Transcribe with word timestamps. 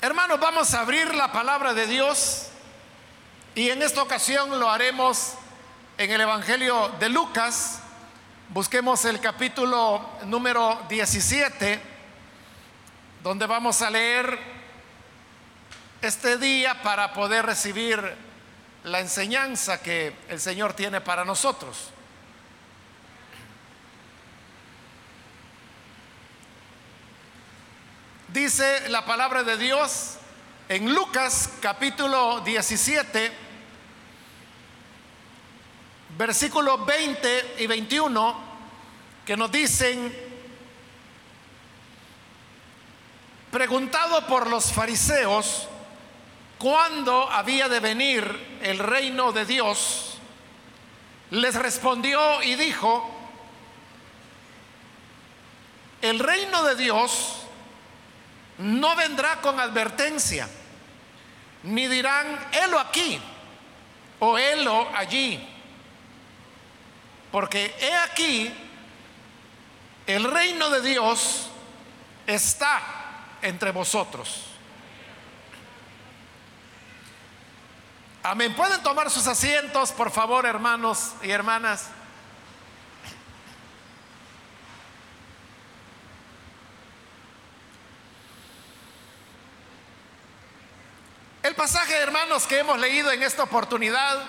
Hermanos, 0.00 0.38
vamos 0.38 0.74
a 0.74 0.82
abrir 0.82 1.12
la 1.12 1.32
palabra 1.32 1.74
de 1.74 1.88
Dios 1.88 2.46
y 3.56 3.68
en 3.70 3.82
esta 3.82 4.00
ocasión 4.00 4.60
lo 4.60 4.70
haremos 4.70 5.32
en 5.96 6.12
el 6.12 6.20
Evangelio 6.20 6.90
de 7.00 7.08
Lucas. 7.08 7.80
Busquemos 8.50 9.04
el 9.06 9.18
capítulo 9.18 10.08
número 10.26 10.80
17, 10.88 11.80
donde 13.24 13.46
vamos 13.46 13.82
a 13.82 13.90
leer 13.90 14.38
este 16.00 16.38
día 16.38 16.80
para 16.80 17.12
poder 17.12 17.44
recibir 17.44 18.00
la 18.84 19.00
enseñanza 19.00 19.82
que 19.82 20.14
el 20.28 20.38
Señor 20.38 20.74
tiene 20.74 21.00
para 21.00 21.24
nosotros. 21.24 21.90
Dice 28.28 28.90
la 28.90 29.06
palabra 29.06 29.42
de 29.42 29.56
Dios 29.56 30.18
en 30.68 30.92
Lucas 30.92 31.48
capítulo 31.62 32.40
17, 32.40 33.32
versículos 36.18 36.84
20 36.84 37.54
y 37.60 37.66
21, 37.66 38.36
que 39.24 39.34
nos 39.34 39.50
dicen, 39.50 40.14
preguntado 43.50 44.26
por 44.26 44.46
los 44.46 44.74
fariseos, 44.74 45.66
¿cuándo 46.58 47.30
había 47.30 47.70
de 47.70 47.80
venir 47.80 48.58
el 48.60 48.78
reino 48.78 49.32
de 49.32 49.46
Dios? 49.46 50.18
Les 51.30 51.54
respondió 51.54 52.42
y 52.42 52.56
dijo, 52.56 53.10
el 56.02 56.18
reino 56.18 56.62
de 56.64 56.76
Dios 56.76 57.47
no 58.58 58.96
vendrá 58.96 59.40
con 59.40 59.58
advertencia, 59.58 60.48
ni 61.62 61.86
dirán, 61.86 62.48
helo 62.52 62.78
aquí 62.78 63.20
o 64.20 64.36
helo 64.38 64.88
allí, 64.94 65.46
porque 67.30 67.74
he 67.80 67.94
aquí, 67.94 68.52
el 70.06 70.24
reino 70.24 70.70
de 70.70 70.80
Dios 70.80 71.50
está 72.26 72.80
entre 73.42 73.70
vosotros. 73.72 74.44
Amén. 78.22 78.54
¿Pueden 78.54 78.82
tomar 78.82 79.10
sus 79.10 79.26
asientos, 79.26 79.92
por 79.92 80.10
favor, 80.10 80.44
hermanos 80.44 81.14
y 81.22 81.30
hermanas? 81.30 81.88
El 91.48 91.54
pasaje, 91.54 91.96
hermanos, 91.96 92.46
que 92.46 92.58
hemos 92.58 92.78
leído 92.78 93.10
en 93.10 93.22
esta 93.22 93.44
oportunidad 93.44 94.22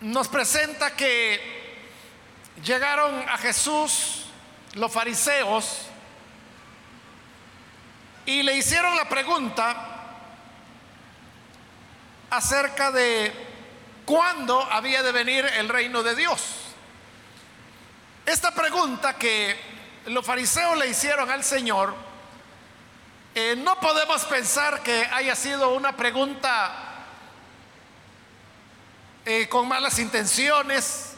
nos 0.00 0.26
presenta 0.26 0.96
que 0.96 1.78
llegaron 2.64 3.28
a 3.28 3.38
Jesús 3.38 4.24
los 4.74 4.92
fariseos 4.92 5.82
y 8.26 8.42
le 8.42 8.56
hicieron 8.56 8.96
la 8.96 9.08
pregunta 9.08 9.76
acerca 12.28 12.90
de 12.90 13.32
cuándo 14.04 14.60
había 14.60 15.04
de 15.04 15.12
venir 15.12 15.44
el 15.44 15.68
reino 15.68 16.02
de 16.02 16.16
Dios. 16.16 16.42
Esta 18.26 18.52
pregunta 18.52 19.16
que 19.16 19.56
los 20.06 20.26
fariseos 20.26 20.76
le 20.76 20.88
hicieron 20.88 21.30
al 21.30 21.44
Señor, 21.44 22.09
eh, 23.34 23.54
no 23.56 23.78
podemos 23.78 24.24
pensar 24.24 24.82
que 24.82 25.06
haya 25.12 25.36
sido 25.36 25.72
una 25.74 25.96
pregunta 25.96 26.72
eh, 29.24 29.48
con 29.48 29.68
malas 29.68 30.00
intenciones 30.00 31.12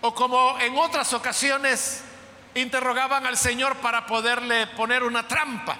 o 0.00 0.14
como 0.14 0.58
en 0.60 0.78
otras 0.78 1.12
ocasiones 1.12 2.02
interrogaban 2.54 3.26
al 3.26 3.36
Señor 3.36 3.76
para 3.78 4.06
poderle 4.06 4.68
poner 4.68 5.02
una 5.02 5.26
trampa. 5.26 5.76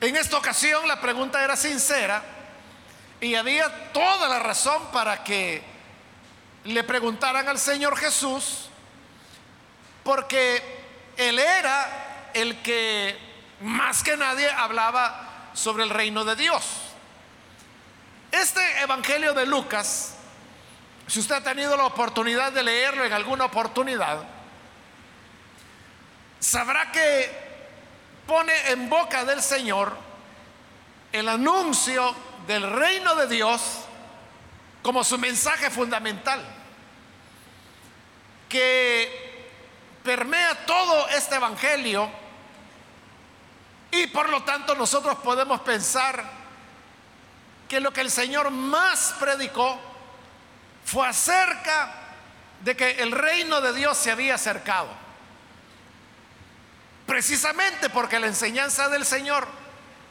En 0.00 0.16
esta 0.16 0.36
ocasión 0.36 0.88
la 0.88 1.00
pregunta 1.00 1.42
era 1.44 1.54
sincera 1.54 2.22
y 3.20 3.36
había 3.36 3.92
toda 3.92 4.28
la 4.28 4.40
razón 4.40 4.90
para 4.92 5.22
que 5.22 5.62
le 6.64 6.82
preguntaran 6.82 7.46
al 7.48 7.58
Señor 7.58 7.96
Jesús, 7.96 8.68
porque 10.02 10.60
Él 11.16 11.38
era 11.38 12.05
el 12.36 12.60
que 12.60 13.18
más 13.62 14.02
que 14.02 14.14
nadie 14.14 14.50
hablaba 14.50 15.50
sobre 15.54 15.84
el 15.84 15.90
reino 15.90 16.22
de 16.22 16.36
Dios. 16.36 16.64
Este 18.30 18.60
Evangelio 18.82 19.32
de 19.32 19.46
Lucas, 19.46 20.16
si 21.06 21.20
usted 21.20 21.36
ha 21.36 21.42
tenido 21.42 21.74
la 21.78 21.86
oportunidad 21.86 22.52
de 22.52 22.62
leerlo 22.62 23.06
en 23.06 23.14
alguna 23.14 23.46
oportunidad, 23.46 24.22
sabrá 26.38 26.92
que 26.92 27.46
pone 28.26 28.52
en 28.70 28.90
boca 28.90 29.24
del 29.24 29.40
Señor 29.42 29.96
el 31.12 31.30
anuncio 31.30 32.14
del 32.46 32.70
reino 32.70 33.14
de 33.14 33.28
Dios 33.28 33.62
como 34.82 35.02
su 35.02 35.16
mensaje 35.16 35.70
fundamental, 35.70 36.44
que 38.46 39.26
permea 40.04 40.66
todo 40.66 41.08
este 41.08 41.36
Evangelio 41.36 42.25
y 44.02 44.06
por 44.08 44.28
lo 44.28 44.42
tanto 44.42 44.74
nosotros 44.74 45.16
podemos 45.18 45.60
pensar 45.60 46.24
que 47.68 47.80
lo 47.80 47.92
que 47.92 48.00
el 48.00 48.10
Señor 48.10 48.50
más 48.50 49.14
predicó 49.18 49.78
fue 50.84 51.06
acerca 51.06 51.94
de 52.60 52.76
que 52.76 52.90
el 53.02 53.12
reino 53.12 53.60
de 53.60 53.72
Dios 53.72 53.96
se 53.96 54.10
había 54.10 54.36
acercado. 54.36 54.88
Precisamente 57.06 57.88
porque 57.90 58.18
la 58.18 58.26
enseñanza 58.26 58.88
del 58.88 59.04
Señor 59.04 59.46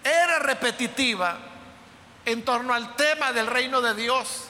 era 0.04 0.40
repetitiva 0.40 1.38
en 2.26 2.44
torno 2.44 2.74
al 2.74 2.96
tema 2.96 3.32
del 3.32 3.48
reino 3.48 3.82
de 3.82 3.96
Dios. 3.96 4.46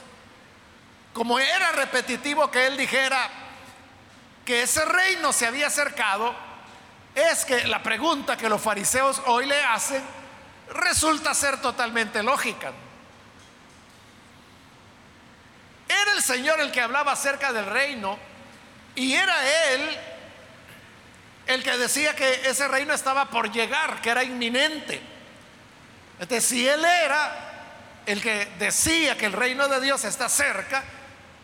Como 1.12 1.38
era 1.38 1.72
repetitivo 1.72 2.50
que 2.50 2.66
Él 2.66 2.76
dijera 2.76 3.28
que 4.44 4.62
ese 4.62 4.84
reino 4.84 5.32
se 5.32 5.46
había 5.46 5.66
acercado, 5.66 6.34
es 7.16 7.46
que 7.46 7.66
la 7.66 7.82
pregunta 7.82 8.36
que 8.36 8.48
los 8.48 8.60
fariseos 8.60 9.22
hoy 9.24 9.46
le 9.46 9.64
hacen 9.64 10.02
resulta 10.68 11.32
ser 11.32 11.60
totalmente 11.62 12.22
lógica. 12.22 12.72
Era 15.88 16.12
el 16.12 16.22
Señor 16.22 16.60
el 16.60 16.70
que 16.70 16.82
hablaba 16.82 17.12
acerca 17.12 17.54
del 17.54 17.64
reino 17.64 18.18
y 18.94 19.14
era 19.14 19.34
Él 19.72 19.98
el 21.46 21.62
que 21.62 21.78
decía 21.78 22.14
que 22.14 22.48
ese 22.48 22.68
reino 22.68 22.92
estaba 22.92 23.30
por 23.30 23.50
llegar, 23.50 24.02
que 24.02 24.10
era 24.10 24.22
inminente. 24.22 25.00
Entonces, 26.18 26.44
si 26.44 26.68
Él 26.68 26.84
era 26.84 28.02
el 28.04 28.20
que 28.20 28.46
decía 28.58 29.16
que 29.16 29.26
el 29.26 29.32
reino 29.32 29.68
de 29.68 29.80
Dios 29.80 30.04
está 30.04 30.28
cerca, 30.28 30.84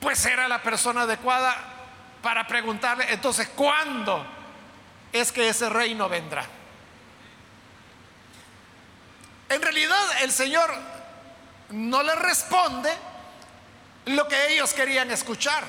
pues 0.01 0.27
era 0.27 0.49
la 0.49 0.63
persona 0.63 1.03
adecuada 1.03 1.57
para 2.21 2.47
preguntarle, 2.47 3.07
entonces, 3.11 3.49
¿cuándo? 3.49 4.42
Es 5.13 5.33
que 5.33 5.49
ese 5.49 5.69
reino 5.69 6.09
vendrá. 6.09 6.47
En 9.49 9.61
realidad 9.61 10.23
el 10.23 10.33
Señor 10.33 10.73
no 11.71 12.03
le 12.03 12.15
responde 12.15 12.91
lo 14.07 14.27
que 14.27 14.55
ellos 14.55 14.73
querían 14.73 15.11
escuchar. 15.11 15.65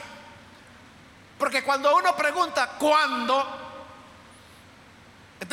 Porque 1.38 1.64
cuando 1.64 1.96
uno 1.96 2.16
pregunta 2.16 2.76
cuándo, 2.80 3.46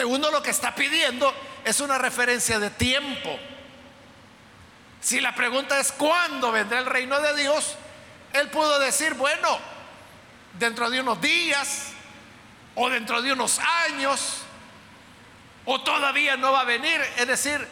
uno 0.05 0.31
lo 0.31 0.43
que 0.43 0.51
está 0.51 0.75
pidiendo 0.75 1.35
es 1.65 1.81
una 1.81 1.99
referencia 1.99 2.59
de 2.59 2.71
tiempo. 2.71 3.39
Si 5.01 5.21
la 5.21 5.35
pregunta 5.35 5.81
es 5.81 5.93
cuándo 5.93 6.53
vendrá 6.53 6.79
el 6.79 6.87
reino 6.87 7.21
de 7.21 7.35
Dios, 7.35 7.75
él 8.33 8.49
pudo 8.51 8.79
decir, 8.79 9.15
bueno, 9.15 9.59
dentro 10.59 10.91
de 10.91 11.01
unos 11.01 11.21
días, 11.21 11.90
o 12.75 12.89
dentro 12.89 13.21
de 13.23 13.33
unos 13.33 13.59
años, 13.59 14.43
o 15.65 15.81
todavía 15.83 16.37
no 16.37 16.53
va 16.53 16.61
a 16.61 16.65
venir. 16.65 17.01
Es 17.17 17.27
decir, 17.27 17.67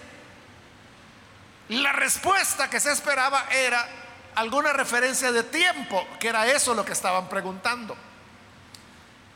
la 1.69 1.93
respuesta 1.93 2.71
que 2.71 2.81
se 2.81 2.93
esperaba 2.93 3.47
era 3.51 3.87
alguna 4.35 4.73
referencia 4.73 5.33
de 5.33 5.43
tiempo, 5.43 6.07
que 6.19 6.29
era 6.29 6.47
eso 6.47 6.75
lo 6.75 6.85
que 6.85 6.93
estaban 6.93 7.29
preguntando. 7.29 7.97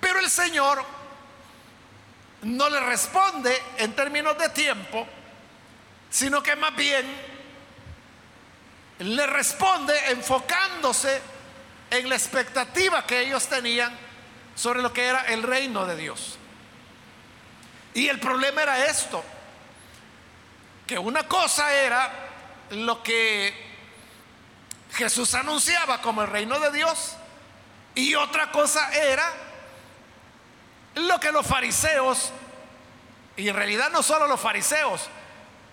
Pero 0.00 0.18
el 0.18 0.30
Señor 0.30 0.84
no 2.42 2.68
le 2.68 2.80
responde 2.80 3.60
en 3.78 3.94
términos 3.94 4.36
de 4.38 4.48
tiempo, 4.48 5.06
sino 6.10 6.42
que 6.42 6.56
más 6.56 6.74
bien 6.74 7.06
le 8.98 9.26
responde 9.26 9.94
enfocándose 10.10 11.20
en 11.90 12.08
la 12.08 12.14
expectativa 12.14 13.06
que 13.06 13.20
ellos 13.20 13.46
tenían 13.46 13.96
sobre 14.54 14.82
lo 14.82 14.92
que 14.92 15.06
era 15.06 15.22
el 15.26 15.42
reino 15.42 15.86
de 15.86 15.96
Dios. 15.96 16.38
Y 17.94 18.08
el 18.08 18.20
problema 18.20 18.62
era 18.62 18.86
esto, 18.86 19.22
que 20.86 20.98
una 20.98 21.28
cosa 21.28 21.72
era 21.72 22.10
lo 22.70 23.02
que 23.02 23.54
Jesús 24.94 25.34
anunciaba 25.34 26.00
como 26.00 26.22
el 26.22 26.28
reino 26.28 26.58
de 26.58 26.70
Dios 26.70 27.16
y 27.94 28.14
otra 28.14 28.50
cosa 28.50 28.92
era 28.92 29.30
lo 30.94 31.18
que 31.20 31.32
los 31.32 31.46
fariseos, 31.46 32.30
y 33.36 33.48
en 33.48 33.56
realidad 33.56 33.90
no 33.90 34.02
solo 34.02 34.26
los 34.26 34.40
fariseos, 34.40 35.08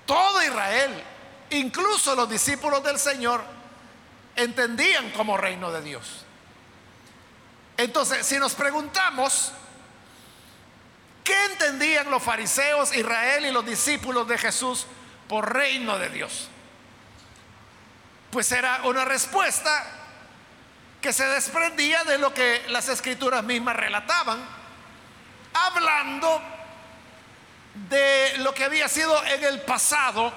todo 0.06 0.42
Israel, 0.44 1.04
incluso 1.52 2.16
los 2.16 2.30
discípulos 2.30 2.84
del 2.84 2.98
Señor, 2.98 3.44
entendían 4.36 5.12
como 5.12 5.38
reino 5.38 5.72
de 5.72 5.82
Dios. 5.82 6.26
Entonces, 7.80 8.26
si 8.28 8.38
nos 8.38 8.56
preguntamos, 8.56 9.54
¿qué 11.24 11.46
entendían 11.46 12.12
los 12.12 12.22
fariseos, 12.22 12.94
Israel 12.94 13.46
y 13.46 13.52
los 13.52 13.66
discípulos 13.66 14.28
de 14.28 14.38
Jesús 14.38 14.86
por 15.30 15.54
reino 15.54 15.98
de 15.98 16.10
Dios? 16.10 16.50
Pues 18.32 18.52
era 18.52 18.82
una 18.84 19.06
respuesta 19.06 19.86
que 21.00 21.14
se 21.14 21.26
desprendía 21.28 22.04
de 22.04 22.18
lo 22.18 22.34
que 22.34 22.66
las 22.68 22.90
escrituras 22.90 23.46
mismas 23.46 23.78
relataban, 23.78 24.46
hablando 25.54 26.42
de 27.88 28.40
lo 28.40 28.54
que 28.54 28.66
había 28.66 28.90
sido 28.90 29.24
en 29.24 29.42
el 29.42 29.62
pasado, 29.62 30.34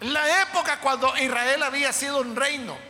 la 0.00 0.42
época 0.42 0.80
cuando 0.80 1.16
Israel 1.18 1.62
había 1.62 1.92
sido 1.92 2.18
un 2.18 2.34
reino, 2.34 2.87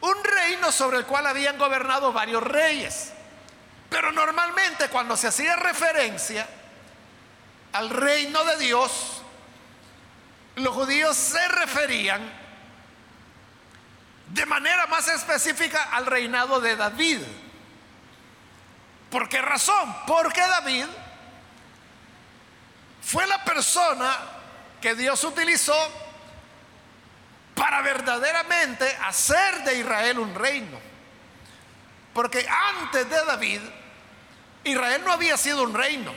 un 0.00 0.24
reino 0.24 0.70
sobre 0.70 0.98
el 0.98 1.06
cual 1.06 1.26
habían 1.26 1.58
gobernado 1.58 2.12
varios 2.12 2.42
reyes. 2.42 3.12
Pero 3.88 4.12
normalmente 4.12 4.88
cuando 4.88 5.16
se 5.16 5.28
hacía 5.28 5.56
referencia 5.56 6.46
al 7.72 7.90
reino 7.90 8.44
de 8.44 8.56
Dios, 8.58 9.22
los 10.56 10.74
judíos 10.74 11.16
se 11.16 11.46
referían 11.48 12.20
de 14.28 14.46
manera 14.46 14.86
más 14.86 15.08
específica 15.08 15.84
al 15.92 16.06
reinado 16.06 16.60
de 16.60 16.76
David. 16.76 17.20
¿Por 19.10 19.28
qué 19.28 19.40
razón? 19.40 19.96
Porque 20.06 20.40
David 20.40 20.84
fue 23.00 23.26
la 23.26 23.42
persona 23.42 24.16
que 24.82 24.94
Dios 24.94 25.24
utilizó 25.24 25.74
para 27.58 27.82
verdaderamente 27.82 28.86
hacer 29.04 29.64
de 29.64 29.80
Israel 29.80 30.20
un 30.20 30.34
reino. 30.34 30.78
Porque 32.14 32.46
antes 32.48 33.10
de 33.10 33.24
David, 33.24 33.60
Israel 34.62 35.02
no 35.04 35.12
había 35.12 35.36
sido 35.36 35.64
un 35.64 35.74
reino. 35.74 36.14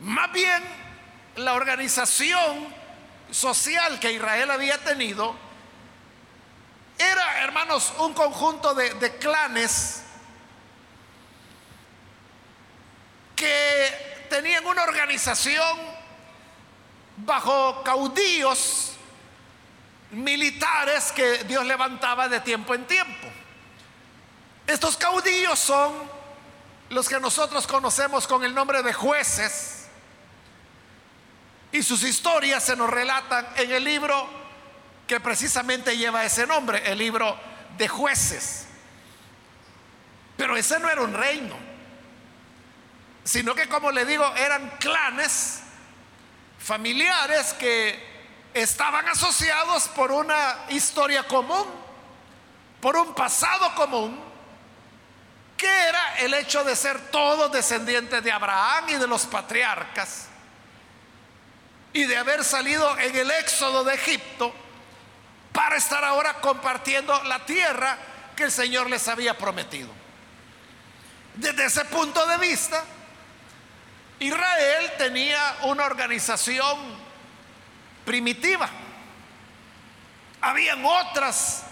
Más 0.00 0.32
bien, 0.32 0.62
la 1.36 1.54
organización 1.54 2.74
social 3.30 4.00
que 4.00 4.12
Israel 4.12 4.50
había 4.50 4.78
tenido 4.78 5.34
era, 6.98 7.42
hermanos, 7.42 7.92
un 7.98 8.14
conjunto 8.14 8.74
de, 8.74 8.94
de 8.94 9.16
clanes 9.16 10.02
que 13.36 14.26
tenían 14.28 14.66
una 14.66 14.82
organización 14.82 15.78
bajo 17.16 17.82
caudillos 17.84 18.93
militares 20.14 21.12
que 21.12 21.44
Dios 21.44 21.64
levantaba 21.64 22.28
de 22.28 22.40
tiempo 22.40 22.74
en 22.74 22.86
tiempo. 22.86 23.28
Estos 24.66 24.96
caudillos 24.96 25.58
son 25.58 25.92
los 26.90 27.08
que 27.08 27.20
nosotros 27.20 27.66
conocemos 27.66 28.26
con 28.26 28.44
el 28.44 28.54
nombre 28.54 28.82
de 28.82 28.92
jueces 28.92 29.86
y 31.74 31.82
sus 31.82 32.04
historias 32.04 32.62
se 32.62 32.76
nos 32.76 32.88
relatan 32.88 33.46
en 33.56 33.72
el 33.72 33.82
libro 33.82 34.28
que 35.08 35.18
precisamente 35.18 35.96
lleva 35.96 36.24
ese 36.24 36.46
nombre, 36.46 36.88
el 36.90 36.96
libro 36.98 37.36
de 37.76 37.88
jueces. 37.88 38.66
Pero 40.36 40.56
ese 40.56 40.78
no 40.78 40.88
era 40.88 41.02
un 41.02 41.12
reino, 41.12 41.56
sino 43.24 43.56
que 43.56 43.68
como 43.68 43.90
le 43.90 44.04
digo, 44.04 44.24
eran 44.36 44.76
clanes 44.78 45.62
familiares 46.60 47.52
que 47.54 48.13
estaban 48.54 49.08
asociados 49.08 49.88
por 49.88 50.12
una 50.12 50.56
historia 50.68 51.24
común, 51.24 51.66
por 52.80 52.96
un 52.96 53.12
pasado 53.14 53.74
común, 53.74 54.18
que 55.56 55.66
era 55.66 56.18
el 56.20 56.32
hecho 56.34 56.62
de 56.62 56.76
ser 56.76 57.10
todos 57.10 57.50
descendientes 57.50 58.22
de 58.22 58.30
Abraham 58.30 58.84
y 58.90 58.94
de 58.94 59.08
los 59.08 59.26
patriarcas, 59.26 60.28
y 61.92 62.04
de 62.04 62.16
haber 62.16 62.44
salido 62.44 62.96
en 62.98 63.14
el 63.14 63.30
éxodo 63.32 63.82
de 63.84 63.94
Egipto 63.94 64.54
para 65.52 65.76
estar 65.76 66.04
ahora 66.04 66.40
compartiendo 66.40 67.22
la 67.24 67.44
tierra 67.44 67.98
que 68.36 68.44
el 68.44 68.52
Señor 68.52 68.88
les 68.88 69.06
había 69.08 69.36
prometido. 69.36 69.88
Desde 71.34 71.64
ese 71.66 71.84
punto 71.86 72.24
de 72.26 72.36
vista, 72.38 72.84
Israel 74.20 74.92
tenía 74.96 75.56
una 75.62 75.86
organización 75.86 77.03
primitiva. 78.04 78.68
Habían 80.40 80.84
otras 80.84 81.64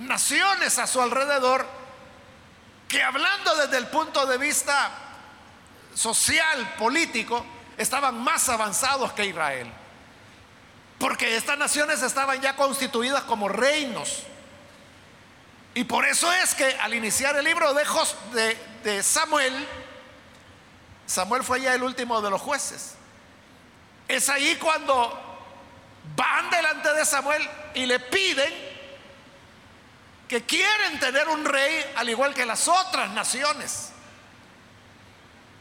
naciones 0.00 0.78
a 0.78 0.86
su 0.86 1.00
alrededor 1.00 1.66
que 2.88 3.02
hablando 3.02 3.56
desde 3.56 3.78
el 3.78 3.88
punto 3.88 4.26
de 4.26 4.38
vista 4.38 4.90
social, 5.94 6.74
político, 6.78 7.44
estaban 7.76 8.22
más 8.22 8.48
avanzados 8.48 9.12
que 9.12 9.26
Israel. 9.26 9.70
Porque 10.98 11.36
estas 11.36 11.58
naciones 11.58 12.02
estaban 12.02 12.40
ya 12.40 12.54
constituidas 12.56 13.24
como 13.24 13.48
reinos. 13.48 14.22
Y 15.74 15.84
por 15.84 16.06
eso 16.06 16.32
es 16.32 16.54
que 16.54 16.64
al 16.80 16.94
iniciar 16.94 17.36
el 17.36 17.44
libro 17.44 17.74
de, 17.74 17.84
de, 18.32 18.58
de 18.82 19.02
Samuel, 19.02 19.66
Samuel 21.06 21.42
fue 21.42 21.60
ya 21.60 21.74
el 21.74 21.82
último 21.82 22.22
de 22.22 22.30
los 22.30 22.40
jueces. 22.40 22.94
Es 24.08 24.28
ahí 24.28 24.56
cuando 24.56 25.25
van 26.14 26.50
delante 26.50 26.92
de 26.92 27.04
Samuel 27.04 27.48
y 27.74 27.86
le 27.86 27.98
piden 28.00 28.52
que 30.28 30.44
quieren 30.44 30.98
tener 30.98 31.28
un 31.28 31.44
rey 31.44 31.84
al 31.96 32.08
igual 32.08 32.34
que 32.34 32.44
las 32.44 32.68
otras 32.68 33.10
naciones. 33.10 33.90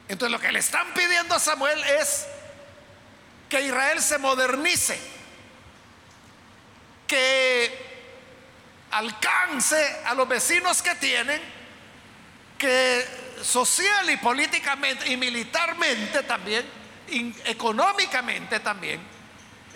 Entonces 0.07 0.31
lo 0.31 0.39
que 0.39 0.51
le 0.51 0.59
están 0.59 0.93
pidiendo 0.93 1.35
a 1.35 1.39
Samuel 1.39 1.83
es 1.83 2.27
que 3.49 3.61
Israel 3.61 4.01
se 4.01 4.17
modernice, 4.17 4.99
que 7.07 7.85
alcance 8.91 10.01
a 10.05 10.13
los 10.13 10.27
vecinos 10.27 10.81
que 10.81 10.95
tienen, 10.95 11.41
que 12.57 13.05
social 13.41 14.09
y 14.09 14.17
políticamente 14.17 15.11
y 15.11 15.17
militarmente 15.17 16.23
también, 16.23 16.65
económicamente 17.45 18.59
también, 18.59 19.14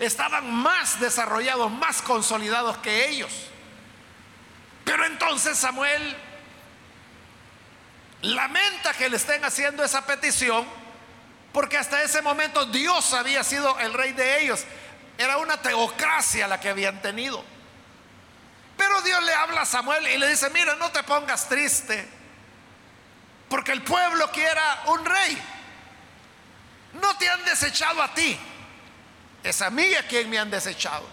estaban 0.00 0.52
más 0.52 0.98
desarrollados, 0.98 1.70
más 1.70 2.02
consolidados 2.02 2.78
que 2.78 3.08
ellos. 3.08 3.30
Pero 4.84 5.04
entonces 5.04 5.56
Samuel 5.56 6.16
lamenta 8.22 8.92
que 8.94 9.08
le 9.08 9.16
estén 9.16 9.44
haciendo 9.44 9.84
esa 9.84 10.04
petición 10.04 10.66
porque 11.52 11.76
hasta 11.76 12.02
ese 12.02 12.22
momento 12.22 12.66
Dios 12.66 13.12
había 13.12 13.44
sido 13.44 13.78
el 13.78 13.92
rey 13.92 14.12
de 14.12 14.42
ellos. 14.42 14.64
Era 15.18 15.36
una 15.36 15.60
teocracia 15.60 16.48
la 16.48 16.60
que 16.60 16.68
habían 16.68 17.02
tenido. 17.02 17.44
Pero 18.76 19.02
Dios 19.02 19.22
le 19.22 19.34
habla 19.34 19.62
a 19.62 19.66
Samuel 19.66 20.06
y 20.08 20.16
le 20.16 20.28
dice, 20.28 20.48
mira, 20.50 20.74
no 20.76 20.90
te 20.90 21.02
pongas 21.02 21.48
triste, 21.48 22.08
porque 23.48 23.72
el 23.72 23.82
pueblo 23.82 24.30
quiera 24.30 24.82
un 24.86 25.04
rey. 25.04 25.42
No 26.94 27.16
te 27.18 27.28
han 27.28 27.44
desechado 27.44 28.02
a 28.02 28.14
ti, 28.14 28.38
es 29.42 29.62
a 29.62 29.70
mí 29.70 29.94
a 29.94 30.06
quien 30.06 30.28
me 30.28 30.38
han 30.38 30.50
desechado. 30.50 31.04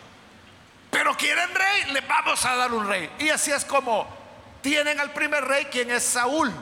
Pero 0.91 1.15
quieren 1.15 1.53
rey, 1.53 1.91
le 1.91 2.01
vamos 2.01 2.43
a 2.45 2.55
dar 2.55 2.71
un 2.73 2.87
rey. 2.87 3.09
Y 3.19 3.29
así 3.29 3.51
es 3.51 3.65
como 3.65 4.07
tienen 4.61 4.99
al 4.99 5.11
primer 5.11 5.43
rey, 5.45 5.65
quien 5.65 5.91
es 5.91 6.03
Saúl. 6.03 6.53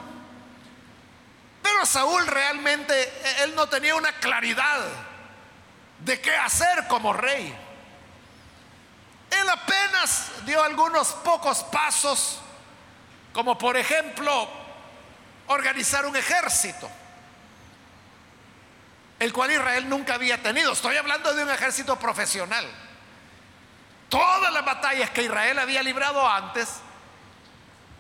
Pero 1.62 1.86
Saúl 1.86 2.28
realmente, 2.28 2.94
e, 2.94 3.44
él 3.44 3.56
no 3.56 3.68
tenía 3.68 3.96
una 3.96 4.12
claridad 4.14 4.82
de 6.00 6.22
qué 6.22 6.36
hacer 6.36 6.88
como 6.88 7.14
rey. 7.14 7.56
Él 9.32 9.50
apenas 9.50 10.32
dio 10.46 10.62
algunos 10.64 11.08
pocos 11.24 11.64
pasos, 11.64 12.40
como 13.34 13.58
por 13.58 13.76
ejemplo 13.78 14.48
organizar 15.48 16.06
un 16.06 16.16
ejército 16.16 16.90
el 19.26 19.34
cual 19.34 19.52
Israel 19.52 19.90
nunca 19.90 20.14
había 20.14 20.40
tenido. 20.44 20.72
Estoy 20.72 20.98
hablando 20.98 21.34
de 21.34 21.42
un 21.42 21.50
ejército 21.50 21.98
profesional. 21.98 22.64
Todas 24.08 24.54
las 24.54 24.64
batallas 24.64 25.10
que 25.10 25.24
Israel 25.24 25.58
había 25.58 25.82
librado 25.82 26.30
antes 26.30 26.70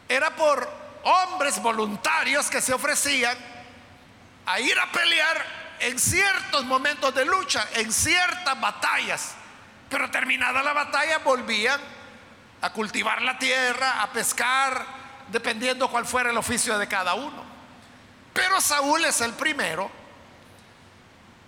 era 0.07 0.35
por 0.35 0.69
hombres 1.01 1.59
voluntarios 1.63 2.47
que 2.47 2.61
se 2.61 2.75
ofrecían 2.75 3.35
a 4.45 4.59
ir 4.59 4.79
a 4.79 4.91
pelear 4.91 5.43
en 5.79 5.97
ciertos 5.97 6.63
momentos 6.63 7.15
de 7.15 7.25
lucha, 7.25 7.67
en 7.73 7.91
ciertas 7.91 8.61
batallas. 8.61 9.33
Pero 9.89 10.11
terminada 10.11 10.61
la 10.61 10.73
batalla 10.73 11.17
volvían 11.17 11.81
a 12.61 12.69
cultivar 12.71 13.23
la 13.23 13.39
tierra, 13.39 14.03
a 14.03 14.11
pescar, 14.11 14.85
dependiendo 15.29 15.89
cuál 15.89 16.05
fuera 16.05 16.29
el 16.29 16.37
oficio 16.37 16.77
de 16.77 16.87
cada 16.87 17.15
uno. 17.15 17.43
Pero 18.31 18.61
Saúl 18.61 19.05
es 19.05 19.21
el 19.21 19.33
primero 19.33 20.04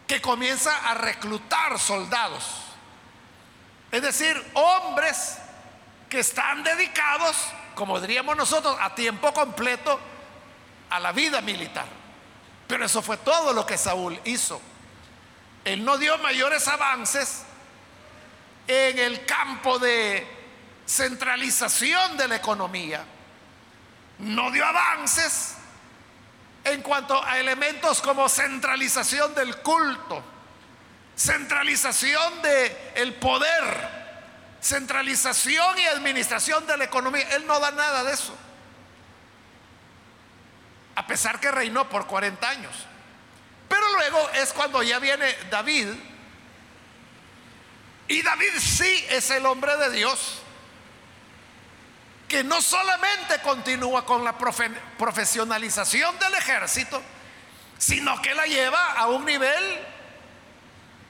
que 0.08 0.22
comienza 0.22 0.90
a 0.90 0.94
reclutar 0.94 1.78
soldados. 1.78 2.44
Es 3.92 4.02
decir, 4.02 4.42
hombres 4.54 5.38
que 6.10 6.20
están 6.20 6.64
dedicados, 6.64 7.36
como 7.76 8.00
diríamos 8.00 8.36
nosotros, 8.38 8.78
a 8.80 8.96
tiempo 8.96 9.34
completo 9.34 10.00
a 10.90 11.00
la 11.00 11.12
vida 11.12 11.42
militar. 11.42 11.86
Pero 12.68 12.86
eso 12.86 13.02
fue 13.02 13.18
todo 13.18 13.54
lo 13.54 13.66
que 13.66 13.78
Saúl 13.78 14.20
hizo. 14.24 14.62
Él 15.66 15.84
no 15.84 15.98
dio 15.98 16.18
mayores 16.20 16.68
avances 16.70 17.44
en 18.68 19.00
el 19.00 19.26
campo 19.26 19.80
de 19.80 20.26
centralización 20.86 22.16
de 22.16 22.30
la 22.30 22.38
economía. 22.38 23.04
No 24.20 24.52
dio 24.52 24.66
avances 24.66 25.57
en 26.72 26.82
cuanto 26.82 27.24
a 27.24 27.40
elementos 27.40 28.02
como 28.02 28.28
centralización 28.30 29.34
del 29.36 29.58
culto, 29.58 30.24
centralización 31.16 32.42
del 32.42 32.78
el 32.96 33.14
poder, 33.16 33.98
centralización 34.62 35.80
y 35.80 35.86
administración 35.86 36.66
de 36.68 36.78
la 36.78 36.84
economía. 36.86 37.28
Él 37.36 37.46
no 37.48 37.60
da 37.60 37.72
nada 37.72 38.04
de 38.04 38.14
eso 38.14 38.36
a 40.98 41.06
pesar 41.06 41.40
que 41.40 41.52
reinó 41.52 41.88
por 41.88 42.08
40 42.08 42.50
años. 42.50 42.74
Pero 43.70 43.84
luego 43.94 44.30
es 44.32 44.52
cuando 44.52 44.82
ya 44.82 44.98
viene 44.98 45.32
David. 45.52 45.90
Y 48.08 48.24
David 48.24 48.50
sí 48.58 49.06
es 49.12 49.30
el 49.30 49.46
hombre 49.46 49.78
de 49.78 49.92
Dios 49.92 50.42
que 52.28 52.44
no 52.44 52.62
solamente 52.62 53.40
continúa 53.42 54.06
con 54.06 54.24
la 54.24 54.38
profesionalización 54.38 56.20
del 56.20 56.34
ejército, 56.36 57.02
sino 57.78 58.22
que 58.22 58.34
la 58.34 58.46
lleva 58.46 58.94
a 58.94 59.08
un 59.08 59.24
nivel 59.26 59.86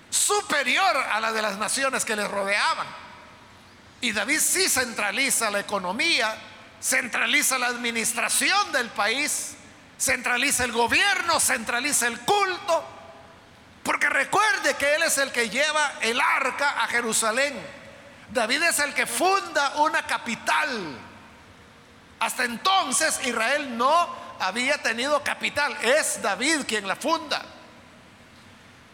superior 0.09 0.95
a 0.95 1.19
la 1.19 1.31
de 1.31 1.41
las 1.41 1.57
naciones 1.57 2.05
que 2.05 2.15
le 2.15 2.27
rodeaban. 2.27 2.87
Y 4.01 4.11
David 4.11 4.39
sí 4.39 4.69
centraliza 4.69 5.49
la 5.49 5.59
economía, 5.59 6.35
centraliza 6.79 7.57
la 7.57 7.67
administración 7.67 8.71
del 8.71 8.89
país, 8.89 9.55
centraliza 9.97 10.65
el 10.65 10.71
gobierno, 10.71 11.39
centraliza 11.39 12.05
el 12.05 12.19
culto, 12.19 12.85
porque 13.83 14.09
recuerde 14.09 14.75
que 14.75 14.95
Él 14.95 15.03
es 15.03 15.17
el 15.17 15.31
que 15.31 15.49
lleva 15.49 15.93
el 16.01 16.19
arca 16.21 16.83
a 16.83 16.87
Jerusalén. 16.87 17.59
David 18.29 18.63
es 18.63 18.79
el 18.79 18.93
que 18.93 19.07
funda 19.07 19.77
una 19.77 20.05
capital. 20.05 21.06
Hasta 22.19 22.45
entonces 22.45 23.19
Israel 23.25 23.77
no 23.77 24.27
había 24.39 24.81
tenido 24.81 25.23
capital, 25.23 25.75
es 25.81 26.21
David 26.21 26.61
quien 26.67 26.87
la 26.87 26.95
funda. 26.95 27.43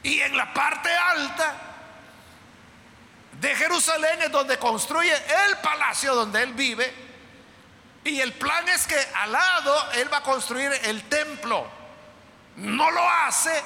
Y 0.03 0.19
en 0.19 0.35
la 0.35 0.53
parte 0.53 0.89
alta 0.89 1.55
de 3.39 3.55
Jerusalén 3.55 4.21
es 4.23 4.31
donde 4.31 4.57
construye 4.57 5.13
el 5.47 5.57
palacio 5.57 6.13
donde 6.15 6.43
él 6.43 6.53
vive 6.53 7.03
y 8.03 8.19
el 8.19 8.33
plan 8.33 8.67
es 8.69 8.85
que 8.85 8.99
al 9.15 9.31
lado 9.31 9.91
Él 9.93 10.11
va 10.11 10.17
a 10.17 10.23
construir 10.23 10.71
el 10.83 11.03
templo. 11.03 11.65
No 12.57 12.91
lo 12.91 13.09
hace 13.09 13.63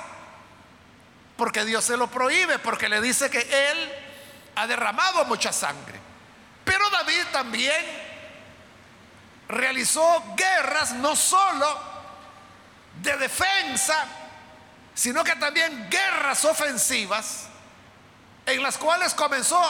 porque 1.35 1.65
Dios 1.65 1.83
se 1.83 1.97
lo 1.97 2.07
prohíbe, 2.07 2.59
porque 2.59 2.89
le 2.89 3.01
dice 3.01 3.29
que 3.29 3.39
Él 3.39 3.93
ha 4.55 4.67
derramado 4.67 5.25
mucha 5.25 5.51
sangre. 5.51 5.99
Pero 6.63 6.89
David 6.89 7.23
también 7.31 8.06
realizó 9.47 10.23
guerras 10.35 10.93
no 10.93 11.15
solo 11.15 11.79
de 13.01 13.17
defensa, 13.17 14.05
sino 14.93 15.23
que 15.23 15.35
también 15.35 15.89
guerras 15.89 16.43
ofensivas 16.45 17.47
en 18.45 18.63
las 18.63 18.77
cuales 18.77 19.13
comenzó 19.13 19.61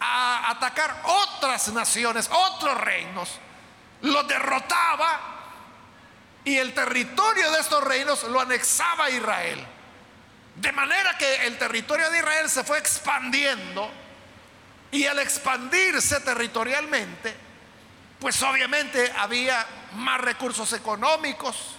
a 0.00 0.50
atacar 0.50 1.02
otras 1.04 1.68
naciones, 1.68 2.28
otros 2.30 2.78
reinos 2.80 3.40
lo 4.04 4.22
derrotaba 4.24 5.20
y 6.44 6.56
el 6.56 6.74
territorio 6.74 7.50
de 7.52 7.60
estos 7.60 7.82
reinos 7.82 8.22
lo 8.24 8.40
anexaba 8.40 9.06
a 9.06 9.10
Israel. 9.10 9.66
De 10.56 10.72
manera 10.72 11.16
que 11.16 11.46
el 11.46 11.56
territorio 11.58 12.10
de 12.10 12.18
Israel 12.18 12.50
se 12.50 12.64
fue 12.64 12.78
expandiendo 12.78 13.90
y 14.90 15.06
al 15.06 15.18
expandirse 15.18 16.20
territorialmente, 16.20 17.34
pues 18.24 18.42
obviamente 18.42 19.12
había 19.18 19.66
más 19.96 20.18
recursos 20.18 20.72
económicos, 20.72 21.76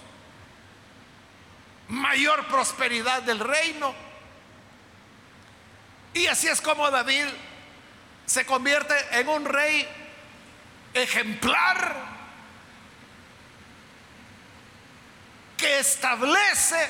mayor 1.88 2.46
prosperidad 2.46 3.24
del 3.24 3.40
reino. 3.40 3.92
Y 6.14 6.28
así 6.28 6.46
es 6.46 6.60
como 6.60 6.88
David 6.88 7.26
se 8.26 8.46
convierte 8.46 8.94
en 9.18 9.28
un 9.28 9.44
rey 9.44 9.88
ejemplar 10.94 11.96
que 15.56 15.80
establece 15.80 16.88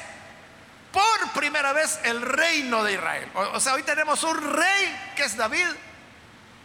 por 0.92 1.30
primera 1.32 1.72
vez 1.72 1.98
el 2.04 2.20
reino 2.20 2.84
de 2.84 2.92
Israel. 2.92 3.30
O, 3.34 3.58
sea, 3.58 3.72
hoy 3.72 3.84
tenemos 3.84 4.22
un 4.22 4.36
rey 4.54 5.12
que 5.16 5.22
es 5.22 5.34
David 5.34 5.68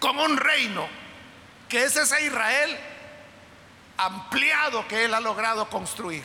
como 0.02 0.26
un 0.26 0.36
reino, 0.36 0.90
que 1.72 1.86
es 1.86 1.96
ese 1.96 2.22
Israel 2.26 2.78
ampliado 3.96 4.86
que 4.90 5.06
él 5.06 5.14
ha 5.14 5.22
logrado 5.22 5.70
construir. 5.70 6.22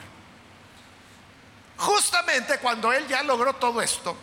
Justamente 1.76 2.58
cuando 2.58 2.92
él 2.92 3.06
ya 3.06 3.22
logró 3.22 3.52
todo 3.52 3.80
esto, 3.80 4.16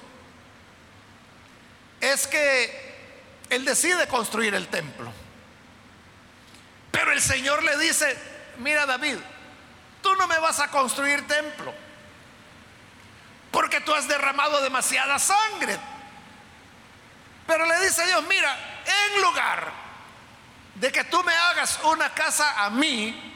es 2.02 2.28
que 2.28 3.46
él 3.50 3.64
decide 3.64 4.06
construir 4.10 4.54
el 4.54 4.68
templo. 4.68 5.14
Pero 6.92 7.14
el 7.14 7.22
Señor 7.22 7.64
le 7.64 7.78
dice, 7.78 8.18
mira 8.58 8.86
David, 8.86 9.16
tú 10.02 10.14
no 10.18 10.28
me 10.28 10.38
vas 10.40 10.60
a 10.60 10.70
construir 10.72 11.26
templo, 11.26 11.74
porque 13.50 13.80
tú 13.80 13.94
has 13.94 14.10
derramado 14.10 14.62
demasiada 14.62 15.18
sangre. 15.20 15.80
Pero 17.48 17.66
le 17.66 17.80
dice 17.80 18.06
Dios, 18.08 18.26
mira, 18.28 18.84
en 19.16 19.22
lugar 19.22 19.83
de 20.76 20.92
que 20.92 21.04
tú 21.06 21.24
me 21.24 21.34
hagas 21.34 21.80
una 21.84 22.14
casa 22.14 22.64
a 22.64 22.70
mí, 22.70 23.32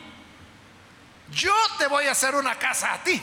yo 1.29 1.53
te 1.77 1.87
voy 1.87 2.07
a 2.07 2.11
hacer 2.11 2.35
una 2.35 2.55
casa 2.55 2.93
a 2.93 3.03
ti. 3.03 3.21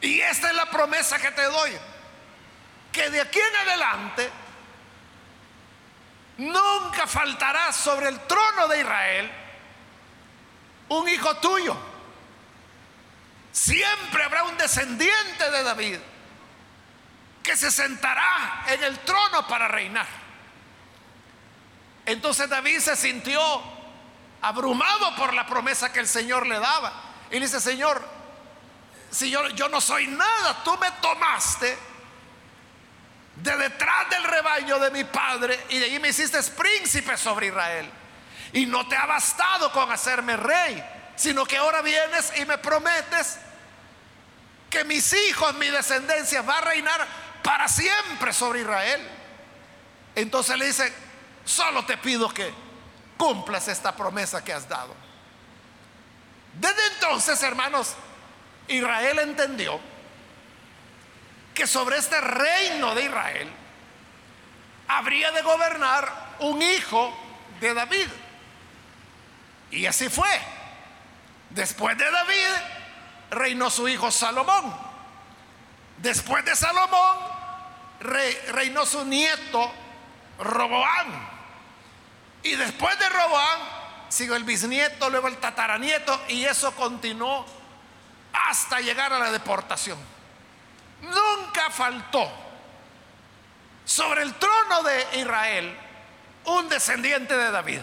Y 0.00 0.20
esta 0.20 0.48
es 0.48 0.54
la 0.54 0.66
promesa 0.66 1.18
que 1.18 1.30
te 1.30 1.42
doy, 1.44 1.72
que 2.92 3.10
de 3.10 3.20
aquí 3.20 3.38
en 3.38 3.56
adelante 3.56 4.30
nunca 6.38 7.06
faltará 7.06 7.72
sobre 7.72 8.08
el 8.08 8.20
trono 8.26 8.68
de 8.68 8.80
Israel 8.80 9.30
un 10.88 11.08
hijo 11.08 11.36
tuyo. 11.36 11.76
Siempre 13.52 14.22
habrá 14.22 14.44
un 14.44 14.56
descendiente 14.58 15.50
de 15.50 15.62
David 15.62 15.98
que 17.42 17.56
se 17.56 17.70
sentará 17.70 18.64
en 18.66 18.82
el 18.84 18.98
trono 19.00 19.46
para 19.48 19.68
reinar. 19.68 20.25
Entonces 22.06 22.48
David 22.48 22.78
se 22.78 22.96
sintió 22.96 23.40
abrumado 24.40 25.14
por 25.16 25.34
la 25.34 25.46
promesa 25.46 25.92
que 25.92 26.00
el 26.00 26.08
Señor 26.08 26.46
le 26.46 26.58
daba. 26.58 26.92
Y 27.30 27.34
le 27.34 27.40
dice, 27.40 27.60
Señor, 27.60 28.02
si 29.10 29.30
yo, 29.30 29.48
yo 29.50 29.68
no 29.68 29.80
soy 29.80 30.06
nada, 30.06 30.62
tú 30.64 30.76
me 30.78 30.90
tomaste 30.92 31.76
de 33.36 33.56
detrás 33.56 34.08
del 34.08 34.24
rebaño 34.24 34.78
de 34.78 34.90
mi 34.90 35.04
padre 35.04 35.58
y 35.68 35.78
de 35.78 35.84
ahí 35.86 35.98
me 35.98 36.08
hiciste 36.08 36.40
príncipe 36.42 37.16
sobre 37.16 37.48
Israel. 37.48 37.90
Y 38.52 38.66
no 38.66 38.86
te 38.88 38.96
ha 38.96 39.06
bastado 39.06 39.72
con 39.72 39.90
hacerme 39.90 40.36
rey, 40.36 40.82
sino 41.16 41.44
que 41.44 41.56
ahora 41.56 41.82
vienes 41.82 42.32
y 42.36 42.44
me 42.44 42.56
prometes 42.58 43.38
que 44.70 44.84
mis 44.84 45.12
hijos, 45.12 45.54
mi 45.54 45.68
descendencia 45.68 46.42
va 46.42 46.58
a 46.58 46.60
reinar 46.62 47.06
para 47.42 47.68
siempre 47.68 48.32
sobre 48.32 48.60
Israel. 48.60 49.06
Entonces 50.14 50.56
le 50.56 50.66
dice, 50.66 51.05
solo 51.46 51.86
te 51.86 51.96
pido 51.96 52.28
que 52.28 52.52
cumplas 53.16 53.68
esta 53.68 53.96
promesa 53.96 54.44
que 54.44 54.52
has 54.52 54.68
dado. 54.68 54.94
Desde 56.52 56.86
entonces, 56.94 57.42
hermanos, 57.42 57.94
Israel 58.68 59.18
entendió 59.20 59.80
que 61.54 61.66
sobre 61.66 61.96
este 61.96 62.20
reino 62.20 62.94
de 62.94 63.04
Israel 63.04 63.50
habría 64.88 65.30
de 65.32 65.42
gobernar 65.42 66.36
un 66.40 66.60
hijo 66.60 67.16
de 67.60 67.72
David. 67.72 68.08
Y 69.70 69.86
así 69.86 70.08
fue. 70.08 70.28
Después 71.50 71.96
de 71.96 72.10
David 72.10 72.48
reinó 73.30 73.70
su 73.70 73.88
hijo 73.88 74.10
Salomón. 74.10 74.76
Después 75.98 76.44
de 76.44 76.54
Salomón 76.54 77.16
reinó 78.00 78.84
su 78.84 79.04
nieto 79.04 79.72
Roboán. 80.38 81.35
Y 82.46 82.54
después 82.54 82.96
de 82.96 83.08
Roboán 83.08 83.58
siguió 84.08 84.36
el 84.36 84.44
bisnieto, 84.44 85.10
luego 85.10 85.26
el 85.26 85.38
tataranieto 85.38 86.26
y 86.28 86.44
eso 86.44 86.70
continuó 86.76 87.44
hasta 88.32 88.78
llegar 88.80 89.12
a 89.12 89.18
la 89.18 89.32
deportación. 89.32 89.98
Nunca 91.02 91.70
faltó 91.70 92.30
sobre 93.84 94.22
el 94.22 94.34
trono 94.34 94.84
de 94.84 95.18
Israel 95.18 95.76
un 96.44 96.68
descendiente 96.68 97.36
de 97.36 97.50
David. 97.50 97.80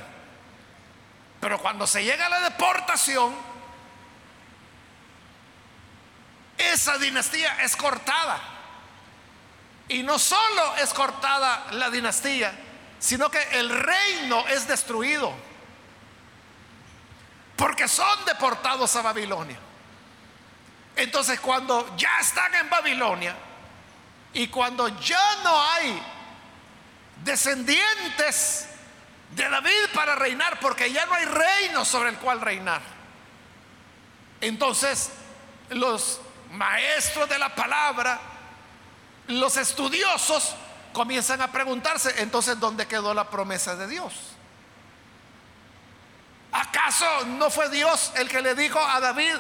Pero 1.42 1.60
cuando 1.60 1.86
se 1.86 2.02
llega 2.06 2.28
a 2.28 2.30
la 2.30 2.40
deportación, 2.40 3.36
esa 6.58 6.98
dinastía 7.00 7.62
es 7.64 7.76
cortada. 7.76 8.40
Y 9.90 10.04
no 10.04 10.18
solo 10.18 10.78
es 10.78 10.94
cortada 10.94 11.66
la 11.72 11.90
dinastía, 11.90 12.58
sino 13.04 13.30
que 13.30 13.44
el 13.60 13.70
reino 13.70 14.48
es 14.48 14.66
destruido. 14.66 15.34
Porque 17.58 17.86
son 17.86 18.24
deportados 18.24 18.96
a 18.96 19.02
Babilonia. 19.02 19.60
Entonces 20.96 21.38
cuando 21.42 21.98
ya 21.98 22.20
están 22.22 22.56
en 22.56 22.70
Babilonia 22.70 23.36
y 24.32 24.48
cuando 24.48 24.88
ya 25.00 25.36
no 25.44 25.64
hay 25.64 26.02
descendientes 27.26 28.70
de 29.32 29.50
David 29.50 29.90
para 29.94 30.16
reinar, 30.16 30.62
porque 30.62 30.90
ya 30.90 31.06
no 31.06 31.14
hay 31.14 31.26
reino 31.26 31.84
sobre 31.84 32.12
el 32.12 32.18
cual 32.20 32.40
reinar. 32.40 32.82
Entonces 34.40 35.10
los 35.72 36.22
maestros 36.52 37.28
de 37.28 37.38
la 37.38 37.54
palabra, 37.54 38.18
los 39.28 39.58
estudiosos, 39.58 40.56
comienzan 40.94 41.42
a 41.42 41.52
preguntarse, 41.52 42.22
entonces, 42.22 42.60
¿dónde 42.60 42.88
quedó 42.88 43.14
la 43.14 43.30
promesa 43.30 43.76
de 43.76 43.88
Dios? 43.88 44.14
¿Acaso 46.52 47.26
no 47.26 47.50
fue 47.50 47.70
Dios 47.70 48.14
el 48.16 48.30
que 48.30 48.42
le 48.42 48.54
dijo 48.54 48.80
a 48.80 49.00
David 49.00 49.36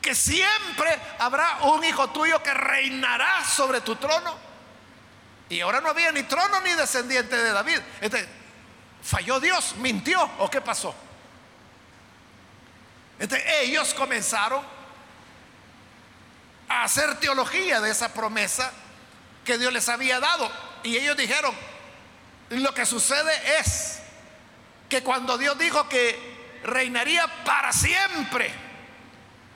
que 0.00 0.14
siempre 0.14 0.98
habrá 1.18 1.58
un 1.62 1.84
hijo 1.84 2.08
tuyo 2.10 2.42
que 2.42 2.54
reinará 2.54 3.44
sobre 3.44 3.80
tu 3.80 3.96
trono? 3.96 4.34
Y 5.48 5.60
ahora 5.60 5.80
no 5.80 5.90
había 5.90 6.12
ni 6.12 6.22
trono 6.22 6.60
ni 6.60 6.72
descendiente 6.72 7.36
de 7.36 7.52
David. 7.52 7.80
¿Falló 9.02 9.40
Dios? 9.40 9.74
¿Mintió? 9.76 10.22
¿O 10.38 10.48
qué 10.48 10.60
pasó? 10.60 10.94
Este, 13.18 13.62
ellos 13.62 13.92
comenzaron 13.92 14.64
a 16.68 16.84
hacer 16.84 17.18
teología 17.18 17.80
de 17.80 17.90
esa 17.90 18.14
promesa 18.14 18.72
que 19.44 19.58
Dios 19.58 19.72
les 19.72 19.88
había 19.88 20.20
dado. 20.20 20.50
Y 20.82 20.96
ellos 20.96 21.16
dijeron, 21.16 21.54
lo 22.50 22.74
que 22.74 22.86
sucede 22.86 23.32
es 23.60 24.00
que 24.88 25.02
cuando 25.02 25.38
Dios 25.38 25.56
dijo 25.58 25.88
que 25.88 26.60
reinaría 26.64 27.26
para 27.44 27.72
siempre, 27.72 28.52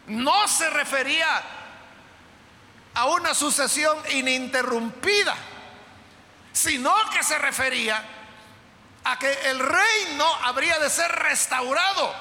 no 0.07 0.47
se 0.49 0.71
refería 0.71 1.43
a 2.95 3.07
una 3.07 3.35
sucesión 3.35 3.99
ininterrumpida, 4.13 5.35
sino 6.53 6.95
que 7.11 7.23
se 7.23 7.39
refería 7.39 8.03
a 9.05 9.19
que 9.19 9.33
el 9.51 9.59
reino 9.59 10.27
habría 10.45 10.79
de 10.79 10.89
ser 10.89 11.11
restaurado. 11.11 12.15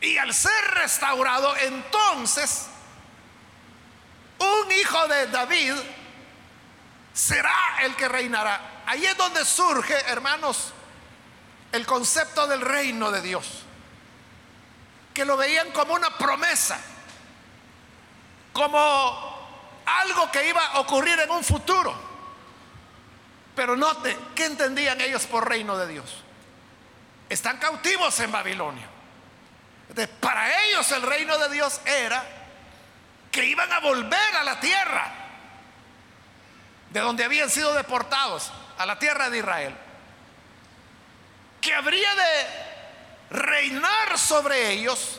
Y 0.00 0.16
al 0.18 0.34
ser 0.34 0.64
restaurado, 0.74 1.56
entonces 1.56 2.66
un 4.38 4.72
hijo 4.72 5.08
de 5.08 5.26
David 5.28 5.74
será 7.12 7.54
el 7.82 7.94
que 7.96 8.08
reinará. 8.08 8.82
Ahí 8.86 9.06
es 9.06 9.16
donde 9.16 9.44
surge, 9.44 9.94
hermanos, 10.10 10.72
el 11.72 11.86
concepto 11.86 12.46
del 12.46 12.60
reino 12.60 13.10
de 13.10 13.22
Dios, 13.22 13.46
que 15.12 15.24
lo 15.24 15.36
veían 15.36 15.70
como 15.72 15.94
una 15.94 16.16
promesa, 16.18 16.78
como 18.52 19.34
algo 19.86 20.30
que 20.30 20.48
iba 20.48 20.64
a 20.66 20.80
ocurrir 20.80 21.18
en 21.20 21.30
un 21.30 21.42
futuro. 21.42 21.94
Pero 23.54 23.76
note, 23.76 24.16
¿qué 24.34 24.46
entendían 24.46 25.00
ellos 25.00 25.26
por 25.26 25.48
reino 25.48 25.76
de 25.78 25.86
Dios? 25.86 26.22
Están 27.28 27.58
cautivos 27.58 28.18
en 28.20 28.32
Babilonia. 28.32 28.88
para 30.20 30.64
ellos 30.64 30.90
el 30.92 31.02
reino 31.02 31.38
de 31.38 31.48
Dios 31.50 31.80
era 31.84 32.43
que 33.34 33.44
iban 33.44 33.70
a 33.72 33.80
volver 33.80 34.36
a 34.36 34.44
la 34.44 34.60
tierra 34.60 35.12
de 36.90 37.00
donde 37.00 37.24
habían 37.24 37.50
sido 37.50 37.74
deportados, 37.74 38.52
a 38.78 38.86
la 38.86 38.96
tierra 39.00 39.28
de 39.28 39.38
Israel, 39.38 39.76
que 41.60 41.74
habría 41.74 42.14
de 42.14 43.36
reinar 43.36 44.16
sobre 44.16 44.70
ellos 44.70 45.18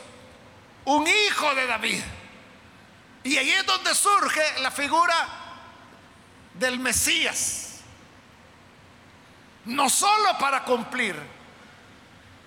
un 0.86 1.06
hijo 1.06 1.54
de 1.54 1.66
David. 1.66 2.02
Y 3.22 3.36
ahí 3.36 3.50
es 3.50 3.66
donde 3.66 3.94
surge 3.94 4.60
la 4.60 4.70
figura 4.70 5.28
del 6.54 6.78
Mesías. 6.78 7.80
No 9.66 9.90
solo 9.90 10.38
para 10.38 10.64
cumplir 10.64 11.16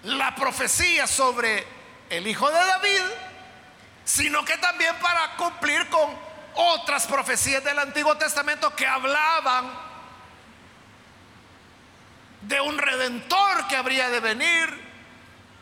la 0.02 0.34
profecía 0.34 1.06
sobre 1.06 1.68
el 2.10 2.26
hijo 2.26 2.50
de 2.50 2.58
David, 2.58 3.04
sino 4.10 4.44
que 4.44 4.58
también 4.58 4.96
para 4.96 5.36
cumplir 5.36 5.88
con 5.88 6.10
otras 6.56 7.06
profecías 7.06 7.64
del 7.64 7.78
Antiguo 7.78 8.18
Testamento 8.18 8.76
que 8.76 8.88
hablaban 8.88 9.72
de 12.42 12.60
un 12.60 12.80
redentor 12.80 13.68
que 13.68 13.76
habría 13.76 14.10
de 14.10 14.20
venir, 14.20 14.84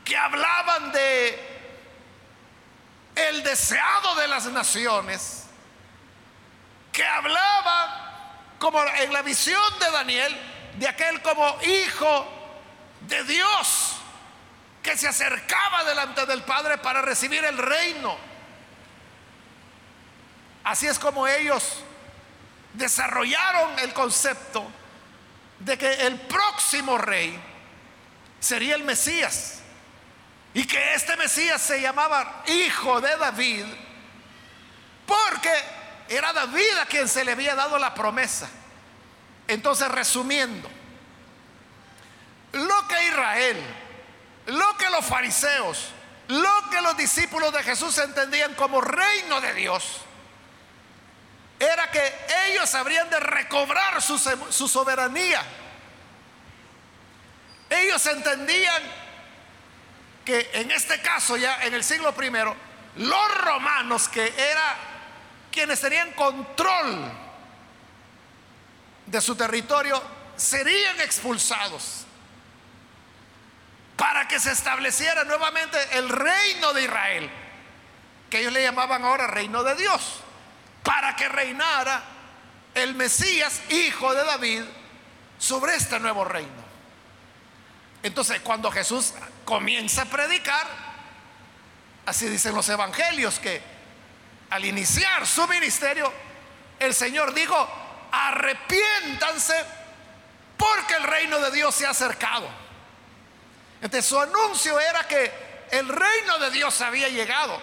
que 0.05 0.15
hablaban 0.15 0.93
de 0.93 1.59
el 3.15 3.43
deseado 3.43 4.15
de 4.15 4.29
las 4.29 4.45
naciones, 4.45 5.43
que 6.93 7.05
hablaban 7.05 7.89
como 8.59 8.81
en 8.81 9.11
la 9.11 9.23
visión 9.23 9.79
de 9.81 9.91
Daniel 9.91 10.37
de 10.77 10.87
aquel 10.87 11.21
como 11.21 11.57
hijo 11.63 12.25
de 13.01 13.25
Dios 13.25 13.95
que 14.81 14.95
se 14.95 15.09
acercaba 15.09 15.83
delante 15.83 16.25
del 16.25 16.43
Padre 16.43 16.77
para 16.77 17.01
recibir 17.01 17.43
el 17.43 17.57
reino. 17.57 18.26
Así 20.67 20.85
es 20.85 20.99
como 20.99 21.25
ellos 21.25 21.63
desarrollaron 22.73 23.79
el 23.79 23.93
concepto 23.93 24.69
de 25.59 25.77
que 25.77 25.93
el 26.05 26.19
próximo 26.19 26.97
rey 26.97 27.41
sería 28.41 28.75
el 28.75 28.83
Mesías 28.83 29.59
y 30.53 30.67
que 30.67 30.93
este 30.93 31.15
Mesías 31.15 31.61
se 31.61 31.79
llamaba 31.79 32.43
hijo 32.47 32.99
de 32.99 33.15
David 33.15 33.63
porque 35.05 35.53
era 36.09 36.33
David 36.33 36.77
a 36.81 36.85
quien 36.85 37.07
se 37.07 37.23
le 37.23 37.31
había 37.31 37.55
dado 37.55 37.79
la 37.79 37.93
promesa. 37.93 38.49
Entonces, 39.47 39.87
resumiendo, 39.87 40.69
lo 42.51 42.87
que 42.89 43.07
Israel, 43.07 43.63
lo 44.47 44.75
que 44.75 44.89
los 44.89 45.05
fariseos, 45.05 45.91
lo 46.27 46.69
que 46.69 46.81
los 46.81 46.97
discípulos 46.97 47.53
de 47.53 47.63
Jesús 47.63 47.97
entendían 47.99 48.53
como 48.55 48.81
reino 48.81 49.39
de 49.39 49.53
Dios, 49.53 50.01
era 51.59 51.89
que 51.89 52.13
ellos 52.47 52.73
habrían 52.75 53.09
de 53.09 53.19
recobrar 53.19 54.01
su, 54.01 54.17
soberanía. 54.67 55.41
Ellos 57.69 58.05
entendían 58.05 58.83
que 60.23 60.49
en 60.53 60.71
este 60.71 61.01
caso 61.01 61.37
ya 61.37 61.63
en 61.63 61.73
el 61.73 61.83
siglo 61.83 62.13
primero, 62.13 62.55
los 62.97 63.37
romanos 63.43 64.07
que 64.07 64.33
eran 64.37 64.75
quienes 65.51 65.81
tenían 65.81 66.11
control 66.11 67.11
de 69.05 69.21
su 69.21 69.35
territorio 69.35 70.01
serían 70.35 70.99
expulsados 71.01 72.05
para 73.95 74.27
que 74.27 74.39
se 74.39 74.51
estableciera 74.51 75.23
nuevamente 75.23 75.77
el 75.93 76.07
reino 76.07 76.73
de 76.73 76.83
Israel, 76.83 77.29
que 78.29 78.41
ellos 78.41 78.53
le 78.53 78.61
llamaban 78.61 79.03
ahora 79.03 79.25
reino 79.25 79.63
de 79.63 79.75
Dios 79.75 80.21
para 80.87 81.17
que 81.17 81.27
reinara 81.27 82.01
el 82.73 82.95
Mesías, 82.95 83.59
hijo 83.67 84.13
de 84.13 84.23
David, 84.23 84.63
sobre 85.37 85.75
este 85.75 85.99
nuevo 85.99 86.23
reino. 86.23 86.63
Entonces, 88.03 88.39
cuando 88.39 88.71
Jesús 88.71 89.13
comienza 89.43 90.03
a 90.03 90.05
predicar, 90.05 90.65
así 92.05 92.29
dicen 92.29 92.55
los 92.55 92.69
evangelios, 92.69 93.37
que 93.37 93.61
al 94.49 94.63
iniciar 94.63 95.27
su 95.27 95.45
ministerio, 95.49 96.09
el 96.79 96.93
Señor 96.93 97.33
dijo, 97.33 97.69
arrepiéntanse 98.09 99.65
porque 100.55 100.95
el 100.95 101.03
reino 101.03 101.37
de 101.39 101.51
Dios 101.51 101.75
se 101.75 101.85
ha 101.85 101.89
acercado. 101.89 102.47
Entonces 103.81 104.05
su 104.05 104.17
anuncio 104.17 104.79
era 104.79 105.05
que 105.05 105.67
el 105.69 105.89
reino 105.89 106.37
de 106.39 106.49
Dios 106.49 106.79
había 106.79 107.09
llegado 107.09 107.59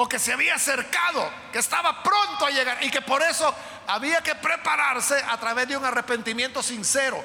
o 0.00 0.08
que 0.08 0.18
se 0.18 0.32
había 0.32 0.54
acercado, 0.54 1.30
que 1.52 1.58
estaba 1.58 2.02
pronto 2.02 2.46
a 2.46 2.50
llegar 2.50 2.82
y 2.82 2.90
que 2.90 3.02
por 3.02 3.22
eso 3.22 3.54
había 3.86 4.22
que 4.22 4.34
prepararse 4.34 5.22
a 5.28 5.38
través 5.38 5.68
de 5.68 5.76
un 5.76 5.84
arrepentimiento 5.84 6.62
sincero. 6.62 7.22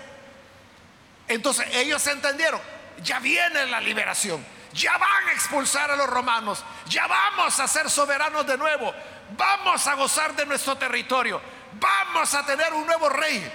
Entonces 1.25 1.67
ellos 1.71 2.05
entendieron, 2.05 2.59
ya 3.01 3.19
viene 3.19 3.65
la 3.67 3.79
liberación, 3.79 4.45
ya 4.73 4.97
van 4.97 5.29
a 5.29 5.31
expulsar 5.31 5.89
a 5.89 5.95
los 5.95 6.07
romanos, 6.07 6.65
ya 6.88 7.07
vamos 7.07 7.57
a 7.61 7.67
ser 7.69 7.89
soberanos 7.89 8.45
de 8.45 8.57
nuevo, 8.57 8.93
vamos 9.38 9.88
a 9.88 9.93
gozar 9.93 10.35
de 10.35 10.45
nuestro 10.45 10.77
territorio, 10.77 11.41
vamos 11.79 12.33
a 12.33 12.45
tener 12.45 12.73
un 12.73 12.85
nuevo 12.85 13.07
rey. 13.07 13.53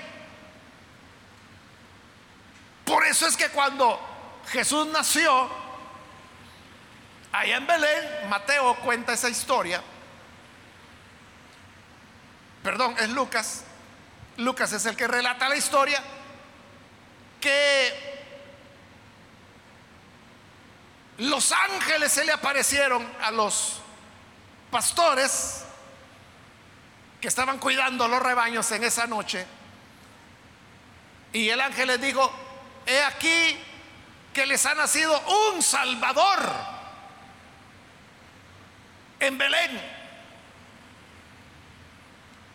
Por 2.87 3.05
eso 3.05 3.27
es 3.27 3.37
que 3.37 3.51
cuando 3.51 4.01
Jesús 4.51 4.87
nació, 4.87 5.51
allá 7.33 7.57
en 7.57 7.67
Belén, 7.67 8.29
Mateo 8.29 8.75
cuenta 8.77 9.13
esa 9.13 9.29
historia, 9.29 9.83
perdón, 12.63 12.97
es 12.99 13.09
Lucas, 13.11 13.65
Lucas 14.37 14.73
es 14.73 14.87
el 14.87 14.97
que 14.97 15.07
relata 15.07 15.49
la 15.49 15.57
historia, 15.57 16.03
que 17.41 18.11
los 21.19 21.53
ángeles 21.53 22.13
se 22.13 22.25
le 22.25 22.33
aparecieron 22.33 23.07
a 23.23 23.31
los 23.31 23.81
pastores 24.71 25.65
que 27.21 27.29
estaban 27.29 27.59
cuidando 27.59 28.09
los 28.09 28.23
rebaños 28.23 28.71
en 28.73 28.85
esa 28.85 29.07
noche. 29.07 29.47
Y 31.33 31.49
el 31.51 31.61
ángel 31.61 31.89
les 31.89 32.01
dijo, 32.01 32.33
he 32.87 33.03
aquí 33.03 33.59
que 34.33 34.47
les 34.47 34.65
ha 34.65 34.75
nacido 34.75 35.21
un 35.53 35.63
Salvador 35.63 36.80
en 39.21 39.39
Belén. 39.39 39.81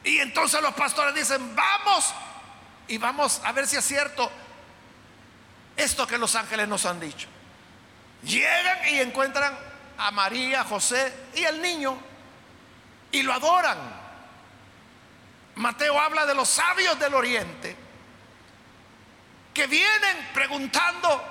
Y 0.04 0.19
entonces 0.19 0.62
los 0.62 0.73
pastores 0.73 1.15
dicen, 1.15 1.56
vamos 1.56 2.13
y 2.88 2.97
vamos 2.97 3.41
a 3.43 3.51
ver 3.51 3.67
si 3.67 3.78
es 3.78 3.86
cierto 3.86 4.32
esto 5.78 6.06
que 6.06 6.17
los 6.17 6.36
ángeles 6.36 6.67
nos 6.67 6.86
han 6.86 6.99
dicho. 6.99 7.28
Llegan 8.23 8.89
y 8.89 8.99
encuentran 8.99 9.58
a 9.97 10.12
María, 10.12 10.63
José 10.63 11.13
y 11.36 11.43
el 11.43 11.62
niño 11.62 11.97
y 13.12 13.23
lo 13.23 13.34
adoran. 13.34 13.78
Mateo 15.56 15.99
habla 15.99 16.25
de 16.25 16.36
los 16.36 16.49
sabios 16.49 16.99
del 16.99 17.13
oriente 17.13 17.75
que 19.54 19.67
vienen 19.67 20.30
preguntando, 20.34 21.23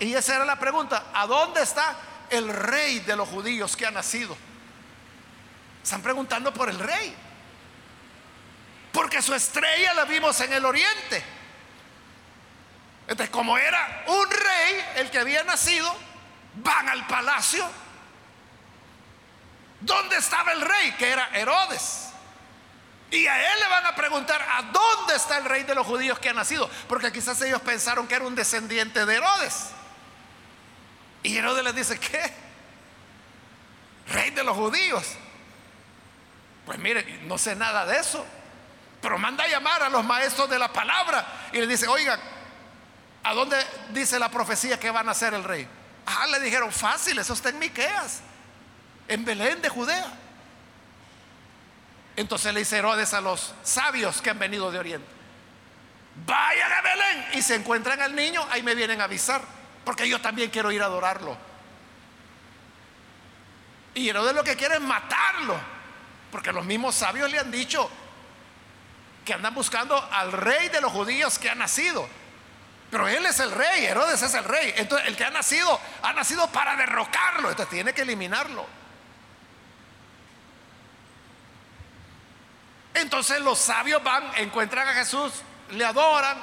y 0.00 0.12
esa 0.12 0.34
era 0.34 0.44
la 0.44 0.58
pregunta, 0.58 1.06
¿a 1.14 1.26
dónde 1.26 1.62
está 1.62 1.96
el 2.28 2.48
rey 2.48 2.98
de 3.00 3.14
los 3.14 3.28
judíos 3.28 3.76
que 3.76 3.86
ha 3.86 3.92
nacido? 3.92 4.36
Están 5.88 6.02
preguntando 6.02 6.52
por 6.52 6.68
el 6.68 6.78
rey, 6.78 7.16
porque 8.92 9.22
su 9.22 9.34
estrella 9.34 9.94
la 9.94 10.04
vimos 10.04 10.38
en 10.42 10.52
el 10.52 10.66
oriente. 10.66 11.24
Entonces, 13.06 13.30
como 13.30 13.56
era 13.56 14.04
un 14.06 14.30
rey 14.30 14.84
el 14.96 15.10
que 15.10 15.18
había 15.18 15.44
nacido, 15.44 15.90
van 16.56 16.90
al 16.90 17.06
palacio. 17.06 17.66
¿Dónde 19.80 20.18
estaba 20.18 20.52
el 20.52 20.60
rey? 20.60 20.92
Que 20.98 21.08
era 21.08 21.30
Herodes. 21.32 22.10
Y 23.10 23.26
a 23.26 23.54
él 23.54 23.58
le 23.58 23.68
van 23.68 23.86
a 23.86 23.94
preguntar, 23.94 24.42
¿a 24.42 24.64
dónde 24.64 25.16
está 25.16 25.38
el 25.38 25.46
rey 25.46 25.62
de 25.62 25.74
los 25.74 25.86
judíos 25.86 26.18
que 26.18 26.28
ha 26.28 26.34
nacido? 26.34 26.68
Porque 26.86 27.10
quizás 27.10 27.40
ellos 27.40 27.62
pensaron 27.62 28.06
que 28.06 28.14
era 28.14 28.26
un 28.26 28.34
descendiente 28.34 29.06
de 29.06 29.14
Herodes. 29.14 29.68
Y 31.22 31.34
Herodes 31.34 31.64
les 31.64 31.74
dice, 31.74 31.98
¿qué? 31.98 32.30
Rey 34.08 34.32
de 34.32 34.44
los 34.44 34.54
judíos. 34.54 35.16
Pues 36.68 36.78
mire, 36.80 37.20
no 37.22 37.38
sé 37.38 37.56
nada 37.56 37.86
de 37.86 37.96
eso. 37.96 38.26
Pero 39.00 39.18
manda 39.18 39.44
a 39.44 39.48
llamar 39.48 39.82
a 39.84 39.88
los 39.88 40.04
maestros 40.04 40.50
de 40.50 40.58
la 40.58 40.70
palabra 40.70 41.48
y 41.50 41.56
le 41.56 41.66
dice, 41.66 41.88
oigan, 41.88 42.20
¿a 43.22 43.32
dónde 43.32 43.56
dice 43.88 44.18
la 44.18 44.28
profecía 44.28 44.78
que 44.78 44.90
va 44.90 45.00
a 45.00 45.02
nacer 45.02 45.32
el 45.32 45.44
rey? 45.44 45.66
Ah, 46.04 46.26
le 46.26 46.40
dijeron, 46.40 46.70
fácil, 46.70 47.18
eso 47.18 47.32
está 47.32 47.48
en 47.48 47.58
Miqueas, 47.58 48.20
en 49.08 49.24
Belén 49.24 49.62
de 49.62 49.70
Judea. 49.70 50.12
Entonces 52.16 52.52
le 52.52 52.60
dice 52.60 52.76
Herodes 52.76 53.14
a 53.14 53.22
los 53.22 53.54
sabios 53.62 54.20
que 54.20 54.28
han 54.28 54.38
venido 54.38 54.70
de 54.70 54.78
Oriente, 54.78 55.08
vayan 56.26 56.70
a 56.70 56.82
Belén 56.82 57.24
y 57.32 57.40
se 57.40 57.54
encuentran 57.54 58.02
al 58.02 58.14
niño, 58.14 58.46
ahí 58.50 58.62
me 58.62 58.74
vienen 58.74 59.00
a 59.00 59.04
avisar, 59.04 59.40
porque 59.86 60.06
yo 60.06 60.20
también 60.20 60.50
quiero 60.50 60.70
ir 60.70 60.82
a 60.82 60.84
adorarlo. 60.84 61.34
Y 63.94 64.06
Herodes 64.10 64.34
lo 64.34 64.44
que 64.44 64.54
quiere 64.54 64.74
es 64.74 64.82
matarlo, 64.82 65.77
porque 66.30 66.52
los 66.52 66.64
mismos 66.64 66.94
sabios 66.94 67.30
le 67.30 67.38
han 67.38 67.50
dicho 67.50 67.90
que 69.24 69.34
andan 69.34 69.54
buscando 69.54 69.96
al 70.12 70.32
rey 70.32 70.68
de 70.68 70.80
los 70.80 70.92
judíos 70.92 71.38
que 71.38 71.50
ha 71.50 71.54
nacido. 71.54 72.08
Pero 72.90 73.06
él 73.06 73.26
es 73.26 73.38
el 73.40 73.50
rey, 73.50 73.84
Herodes 73.84 74.22
es 74.22 74.34
el 74.34 74.44
rey. 74.44 74.72
Entonces 74.76 75.06
el 75.08 75.16
que 75.16 75.24
ha 75.24 75.30
nacido, 75.30 75.78
ha 76.02 76.12
nacido 76.12 76.50
para 76.50 76.76
derrocarlo. 76.76 77.50
Entonces 77.50 77.70
tiene 77.70 77.92
que 77.92 78.02
eliminarlo. 78.02 78.66
Entonces 82.94 83.40
los 83.40 83.58
sabios 83.58 84.02
van, 84.02 84.24
encuentran 84.36 84.88
a 84.88 84.94
Jesús, 84.94 85.32
le 85.70 85.84
adoran, 85.84 86.38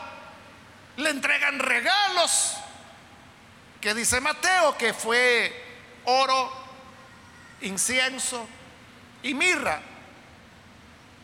le 0.97 1.09
entregan 1.09 1.59
regalos, 1.59 2.55
que 3.81 3.93
dice 3.93 4.21
Mateo 4.21 4.77
que 4.77 4.93
fue 4.93 5.53
oro, 6.05 6.51
incienso 7.61 8.47
y 9.25 9.33
mirra. 9.33 9.81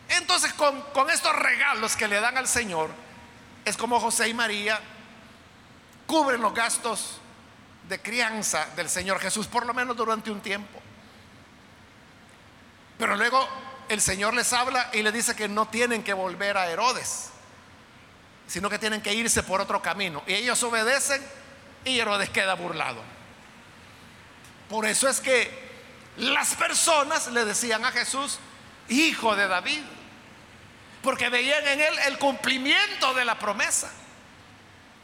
Entonces 0.08 0.52
con, 0.54 0.80
con 0.92 1.08
estos 1.08 1.34
regalos 1.36 1.96
que 1.96 2.08
le 2.08 2.20
dan 2.20 2.36
al 2.36 2.48
Señor, 2.48 2.90
es 3.64 3.76
como 3.76 4.00
José 4.00 4.28
y 4.28 4.34
María 4.34 4.80
cubren 6.06 6.42
los 6.42 6.52
gastos 6.52 7.20
de 7.88 8.00
crianza 8.00 8.66
del 8.76 8.90
Señor 8.90 9.20
Jesús, 9.20 9.46
por 9.46 9.64
lo 9.64 9.72
menos 9.72 9.96
durante 9.96 10.30
un 10.30 10.40
tiempo. 10.40 10.80
Pero 12.98 13.16
luego 13.16 13.48
el 13.88 14.00
Señor 14.00 14.34
les 14.34 14.52
habla 14.52 14.90
y 14.92 15.02
les 15.02 15.12
dice 15.12 15.36
que 15.36 15.48
no 15.48 15.68
tienen 15.68 16.02
que 16.02 16.12
volver 16.12 16.56
a 16.56 16.68
Herodes, 16.68 17.30
sino 18.48 18.68
que 18.68 18.80
tienen 18.80 19.00
que 19.00 19.14
irse 19.14 19.44
por 19.44 19.60
otro 19.60 19.80
camino. 19.80 20.24
Y 20.26 20.34
ellos 20.34 20.60
obedecen 20.64 21.24
y 21.84 22.00
Herodes 22.00 22.30
queda 22.30 22.54
burlado. 22.54 23.00
Por 24.68 24.86
eso 24.86 25.08
es 25.08 25.20
que 25.20 25.61
las 26.16 26.54
personas 26.54 27.28
le 27.28 27.44
decían 27.44 27.84
a 27.84 27.92
Jesús, 27.92 28.38
hijo 28.88 29.34
de 29.36 29.48
David, 29.48 29.82
porque 31.02 31.28
veían 31.28 31.66
en 31.66 31.80
él 31.80 31.98
el 32.06 32.18
cumplimiento 32.18 33.14
de 33.14 33.24
la 33.24 33.38
promesa 33.38 33.90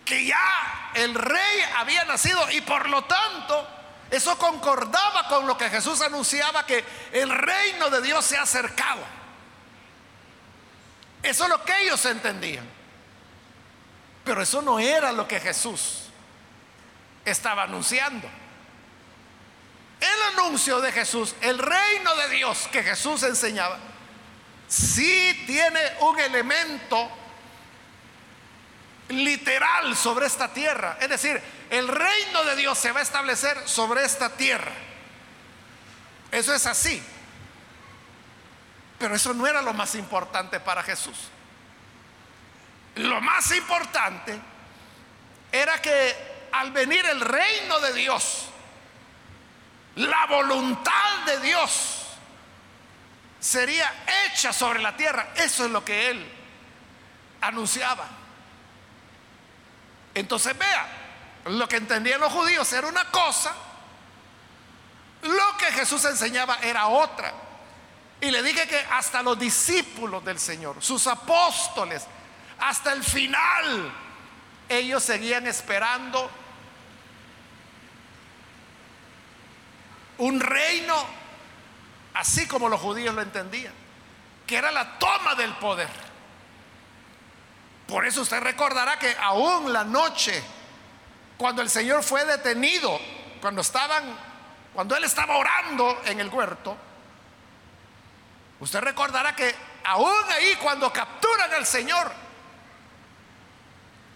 que 0.08 0.24
ya 0.24 0.90
el 0.94 1.14
rey 1.14 1.60
había 1.76 2.04
nacido 2.06 2.50
y 2.52 2.62
por 2.62 2.88
lo 2.88 3.04
tanto 3.04 3.68
eso 4.10 4.38
concordaba 4.38 5.28
con 5.28 5.46
lo 5.46 5.58
que 5.58 5.68
Jesús 5.68 6.00
anunciaba 6.00 6.64
que 6.64 6.82
el 7.12 7.28
reino 7.28 7.90
de 7.90 8.00
Dios 8.00 8.24
se 8.24 8.38
ha 8.38 8.42
acercado. 8.42 9.02
Eso 11.22 11.44
es 11.44 11.50
lo 11.50 11.62
que 11.62 11.82
ellos 11.82 12.02
entendían. 12.06 12.66
Pero 14.24 14.40
eso 14.40 14.62
no 14.62 14.78
era 14.78 15.12
lo 15.12 15.28
que 15.28 15.40
Jesús 15.40 16.04
estaba 17.26 17.64
anunciando. 17.64 18.28
El 20.00 20.38
anuncio 20.38 20.80
de 20.80 20.92
Jesús, 20.92 21.34
el 21.40 21.58
reino 21.58 22.14
de 22.16 22.28
Dios 22.30 22.68
que 22.70 22.82
Jesús 22.82 23.22
enseñaba, 23.24 23.78
sí 24.68 25.44
tiene 25.46 25.80
un 26.00 26.18
elemento 26.20 27.10
literal 29.08 29.96
sobre 29.96 30.26
esta 30.26 30.52
tierra. 30.52 30.98
Es 31.00 31.08
decir, 31.08 31.40
el 31.70 31.88
reino 31.88 32.44
de 32.44 32.56
Dios 32.56 32.78
se 32.78 32.92
va 32.92 33.00
a 33.00 33.02
establecer 33.02 33.68
sobre 33.68 34.04
esta 34.04 34.30
tierra. 34.30 34.72
Eso 36.30 36.54
es 36.54 36.66
así. 36.66 37.02
Pero 38.98 39.14
eso 39.14 39.32
no 39.32 39.46
era 39.46 39.62
lo 39.62 39.72
más 39.72 39.94
importante 39.94 40.60
para 40.60 40.82
Jesús. 40.82 41.16
Lo 42.96 43.20
más 43.20 43.50
importante 43.52 44.38
era 45.52 45.80
que 45.80 46.48
al 46.52 46.72
venir 46.72 47.04
el 47.06 47.20
reino 47.20 47.78
de 47.80 47.92
Dios, 47.92 48.47
la 49.98 50.26
voluntad 50.26 51.24
de 51.26 51.40
Dios 51.40 52.06
sería 53.40 53.92
hecha 54.26 54.52
sobre 54.52 54.80
la 54.80 54.96
tierra. 54.96 55.30
Eso 55.34 55.64
es 55.64 55.70
lo 55.70 55.84
que 55.84 56.10
él 56.10 56.32
anunciaba. 57.40 58.06
Entonces 60.14 60.56
vea, 60.56 60.86
lo 61.46 61.68
que 61.68 61.76
entendían 61.76 62.20
los 62.20 62.32
judíos 62.32 62.72
era 62.72 62.86
una 62.86 63.10
cosa, 63.10 63.54
lo 65.22 65.56
que 65.58 65.66
Jesús 65.66 66.04
enseñaba 66.04 66.58
era 66.62 66.86
otra. 66.86 67.32
Y 68.20 68.30
le 68.30 68.42
dije 68.42 68.68
que 68.68 68.78
hasta 68.90 69.22
los 69.22 69.38
discípulos 69.38 70.24
del 70.24 70.38
Señor, 70.38 70.76
sus 70.80 71.06
apóstoles, 71.08 72.04
hasta 72.60 72.92
el 72.92 73.02
final, 73.02 73.92
ellos 74.68 75.02
seguían 75.02 75.46
esperando 75.46 76.30
un 80.18 80.40
reino 80.40 80.94
así 82.14 82.46
como 82.46 82.68
los 82.68 82.80
judíos 82.80 83.14
lo 83.14 83.22
entendían, 83.22 83.72
que 84.46 84.56
era 84.56 84.70
la 84.70 84.98
toma 84.98 85.34
del 85.34 85.52
poder. 85.54 85.88
Por 87.86 88.04
eso 88.04 88.22
usted 88.22 88.40
recordará 88.40 88.98
que 88.98 89.16
aún 89.20 89.72
la 89.72 89.84
noche, 89.84 90.42
cuando 91.36 91.62
el 91.62 91.70
Señor 91.70 92.02
fue 92.02 92.24
detenido, 92.24 93.00
cuando 93.40 93.60
estaban, 93.62 94.04
cuando 94.74 94.96
él 94.96 95.04
estaba 95.04 95.36
orando 95.36 96.02
en 96.04 96.20
el 96.20 96.28
huerto, 96.28 96.76
usted 98.60 98.80
recordará 98.80 99.34
que 99.34 99.54
aún 99.84 100.24
ahí 100.30 100.56
cuando 100.56 100.92
capturan 100.92 101.54
al 101.54 101.64
Señor, 101.64 102.12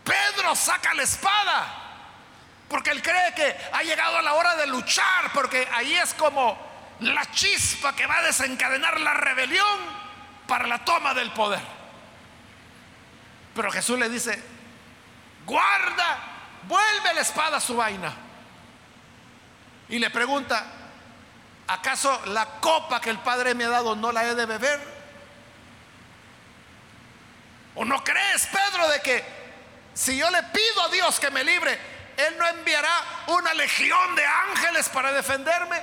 Pedro 0.04 0.54
saca 0.56 0.92
la 0.94 1.04
espada, 1.04 1.81
porque 2.72 2.90
él 2.90 3.02
cree 3.02 3.34
que 3.34 3.54
ha 3.70 3.82
llegado 3.82 4.22
la 4.22 4.32
hora 4.32 4.56
de 4.56 4.66
luchar, 4.66 5.30
porque 5.34 5.68
ahí 5.72 5.94
es 5.94 6.14
como 6.14 6.58
la 7.00 7.30
chispa 7.30 7.94
que 7.94 8.06
va 8.06 8.16
a 8.16 8.22
desencadenar 8.22 8.98
la 8.98 9.12
rebelión 9.12 9.78
para 10.48 10.66
la 10.66 10.82
toma 10.82 11.12
del 11.12 11.30
poder. 11.32 11.60
Pero 13.54 13.70
Jesús 13.70 13.98
le 13.98 14.08
dice, 14.08 14.42
guarda, 15.44 16.18
vuelve 16.62 17.12
la 17.12 17.20
espada 17.20 17.58
a 17.58 17.60
su 17.60 17.76
vaina. 17.76 18.10
Y 19.90 19.98
le 19.98 20.08
pregunta, 20.08 20.64
¿acaso 21.66 22.22
la 22.28 22.58
copa 22.58 23.02
que 23.02 23.10
el 23.10 23.18
Padre 23.18 23.54
me 23.54 23.64
ha 23.64 23.68
dado 23.68 23.94
no 23.94 24.10
la 24.12 24.24
he 24.24 24.34
de 24.34 24.46
beber? 24.46 24.80
¿O 27.74 27.84
no 27.84 28.02
crees, 28.02 28.46
Pedro, 28.46 28.88
de 28.88 29.00
que 29.02 29.24
si 29.92 30.16
yo 30.16 30.30
le 30.30 30.42
pido 30.44 30.82
a 30.86 30.88
Dios 30.88 31.20
que 31.20 31.30
me 31.30 31.44
libre, 31.44 31.91
Él 32.16 32.36
no 32.38 32.46
enviará 32.46 32.92
una 33.28 33.54
legión 33.54 34.14
de 34.14 34.24
ángeles 34.24 34.88
para 34.88 35.12
defenderme? 35.12 35.80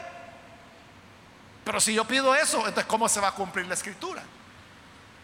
Pero 1.64 1.80
si 1.80 1.94
yo 1.94 2.06
pido 2.06 2.34
eso, 2.36 2.58
entonces 2.60 2.86
¿cómo 2.86 3.08
se 3.08 3.20
va 3.20 3.30
a 3.30 3.34
cumplir 3.34 3.68
la 3.68 3.74
escritura? 3.74 4.24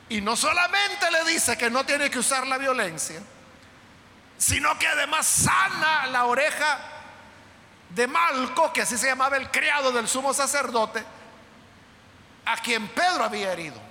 Y 0.09 0.21
no 0.21 0.35
solamente 0.35 1.09
le 1.09 1.23
dice 1.25 1.57
que 1.57 1.69
no 1.69 1.85
tiene 1.85 2.09
que 2.09 2.19
usar 2.19 2.45
la 2.45 2.57
violencia, 2.57 3.21
sino 4.37 4.77
que 4.77 4.87
además 4.87 5.25
sana 5.25 6.05
la 6.07 6.25
oreja 6.25 6.79
de 7.89 8.07
Malco, 8.07 8.71
que 8.73 8.81
así 8.81 8.97
se 8.97 9.07
llamaba 9.07 9.37
el 9.37 9.49
criado 9.49 9.91
del 9.91 10.07
sumo 10.07 10.33
sacerdote, 10.33 11.03
a 12.45 12.57
quien 12.57 12.87
Pedro 12.89 13.23
había 13.23 13.51
herido. 13.51 13.81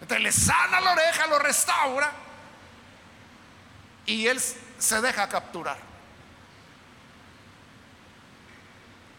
Entonces 0.00 0.22
le 0.22 0.32
sana 0.32 0.80
la 0.80 0.92
oreja, 0.92 1.26
lo 1.26 1.38
restaura 1.38 2.12
y 4.06 4.26
él 4.26 4.40
se 4.40 5.00
deja 5.00 5.28
capturar. 5.28 5.78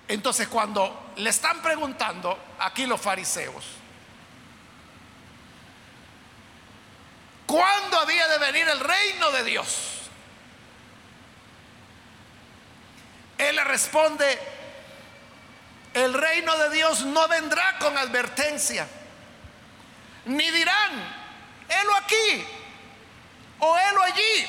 Entonces 0.08 0.48
cuando 0.48 1.12
le 1.18 1.30
están 1.30 1.62
preguntando 1.62 2.38
aquí 2.60 2.86
los 2.86 3.02
fariseos, 3.02 3.66
¿cuándo 7.46 8.00
había 8.00 8.28
de 8.28 8.38
venir 8.38 8.68
el 8.70 8.80
reino 8.80 9.32
de 9.32 9.44
Dios? 9.44 9.94
Él 13.38 13.56
le 13.56 13.64
responde, 13.66 14.40
el 15.94 16.14
reino 16.14 16.58
de 16.58 16.70
Dios 16.70 17.02
no 17.02 17.28
vendrá 17.28 17.78
con 17.78 17.98
advertencia, 17.98 18.88
ni 20.26 20.50
dirán, 20.52 20.92
helo 21.68 21.96
aquí 21.96 22.46
o 23.60 23.78
helo 23.78 24.04
allí. 24.04 24.48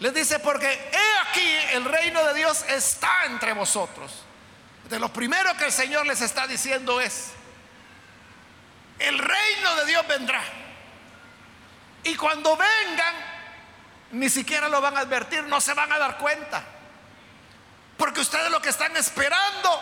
Les 0.00 0.12
dice, 0.12 0.40
porque 0.40 0.66
he 0.68 1.28
aquí 1.28 1.74
el 1.74 1.84
reino 1.84 2.24
de 2.24 2.34
Dios 2.34 2.64
está 2.68 3.24
entre 3.26 3.52
vosotros. 3.52 4.24
De 4.92 5.00
lo 5.00 5.10
primero 5.10 5.56
que 5.56 5.64
el 5.64 5.72
Señor 5.72 6.06
les 6.06 6.20
está 6.20 6.46
diciendo 6.46 7.00
es, 7.00 7.30
el 8.98 9.18
reino 9.18 9.74
de 9.76 9.86
Dios 9.86 10.06
vendrá. 10.06 10.42
Y 12.04 12.14
cuando 12.14 12.58
vengan, 12.58 13.14
ni 14.10 14.28
siquiera 14.28 14.68
lo 14.68 14.82
van 14.82 14.98
a 14.98 15.00
advertir, 15.00 15.44
no 15.44 15.62
se 15.62 15.72
van 15.72 15.90
a 15.90 15.98
dar 15.98 16.18
cuenta. 16.18 16.62
Porque 17.96 18.20
ustedes 18.20 18.50
lo 18.50 18.60
que 18.60 18.68
están 18.68 18.94
esperando 18.98 19.80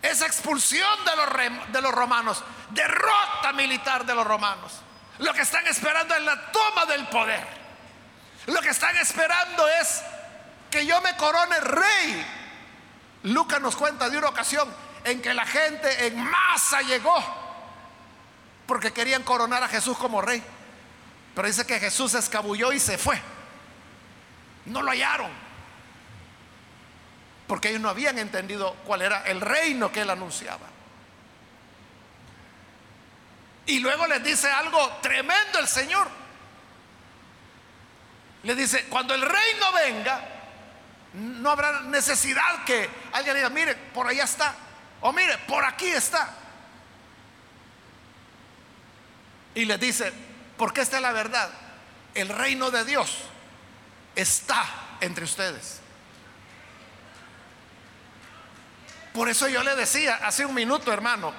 es 0.00 0.22
expulsión 0.22 1.04
de 1.04 1.16
los, 1.16 1.70
de 1.70 1.82
los 1.82 1.92
romanos, 1.92 2.42
derrota 2.70 3.52
militar 3.52 4.06
de 4.06 4.14
los 4.14 4.26
romanos. 4.26 4.80
Lo 5.18 5.34
que 5.34 5.42
están 5.42 5.66
esperando 5.66 6.14
es 6.14 6.22
la 6.22 6.50
toma 6.52 6.86
del 6.86 7.06
poder. 7.08 7.46
Lo 8.46 8.62
que 8.62 8.70
están 8.70 8.96
esperando 8.96 9.68
es 9.68 10.02
que 10.70 10.86
yo 10.86 11.02
me 11.02 11.14
corone 11.18 11.60
rey. 11.60 12.43
Lucas 13.24 13.60
nos 13.60 13.76
cuenta 13.76 14.08
de 14.08 14.18
una 14.18 14.28
ocasión 14.28 14.68
en 15.04 15.20
que 15.20 15.34
la 15.34 15.44
gente 15.44 16.06
en 16.06 16.16
masa 16.16 16.82
llegó 16.82 17.14
porque 18.66 18.92
querían 18.92 19.22
coronar 19.22 19.62
a 19.62 19.68
Jesús 19.68 19.98
como 19.98 20.22
rey. 20.22 20.42
Pero 21.34 21.48
dice 21.48 21.66
que 21.66 21.80
Jesús 21.80 22.12
se 22.12 22.18
escabulló 22.18 22.72
y 22.72 22.80
se 22.80 22.96
fue. 22.96 23.20
No 24.66 24.80
lo 24.82 24.90
hallaron 24.90 25.44
porque 27.46 27.68
ellos 27.68 27.80
no 27.80 27.88
habían 27.90 28.18
entendido 28.18 28.74
cuál 28.84 29.02
era 29.02 29.22
el 29.26 29.40
reino 29.40 29.92
que 29.92 30.00
él 30.00 30.10
anunciaba. 30.10 30.66
Y 33.66 33.78
luego 33.80 34.06
les 34.06 34.22
dice 34.22 34.50
algo 34.50 34.98
tremendo 35.02 35.58
el 35.58 35.68
Señor. 35.68 36.08
Le 38.42 38.54
dice, 38.54 38.86
cuando 38.86 39.14
el 39.14 39.22
reino 39.22 39.72
venga, 39.72 40.33
no 41.14 41.50
habrá 41.50 41.80
necesidad 41.82 42.64
que 42.64 42.88
alguien 43.12 43.36
diga, 43.36 43.48
mire, 43.48 43.74
por 43.76 44.06
allá 44.06 44.24
está, 44.24 44.54
o 45.00 45.12
mire, 45.12 45.38
por 45.46 45.64
aquí 45.64 45.86
está. 45.86 46.34
Y 49.54 49.64
les 49.64 49.78
dice, 49.78 50.12
porque 50.56 50.80
esta 50.80 50.96
es 50.96 51.02
la 51.02 51.12
verdad, 51.12 51.50
el 52.14 52.28
reino 52.28 52.70
de 52.70 52.84
Dios 52.84 53.16
está 54.16 54.64
entre 55.00 55.24
ustedes. 55.24 55.80
Por 59.12 59.28
eso 59.28 59.48
yo 59.48 59.62
le 59.62 59.76
decía 59.76 60.16
hace 60.16 60.44
un 60.44 60.54
minuto, 60.54 60.92
hermano, 60.92 61.32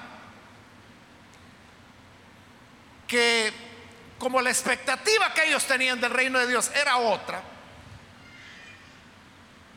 que 3.06 3.52
como 4.18 4.42
la 4.42 4.50
expectativa 4.50 5.34
que 5.34 5.44
ellos 5.50 5.66
tenían 5.66 6.00
del 6.00 6.12
reino 6.12 6.40
de 6.40 6.48
Dios 6.48 6.72
era 6.74 6.96
otra, 6.96 7.42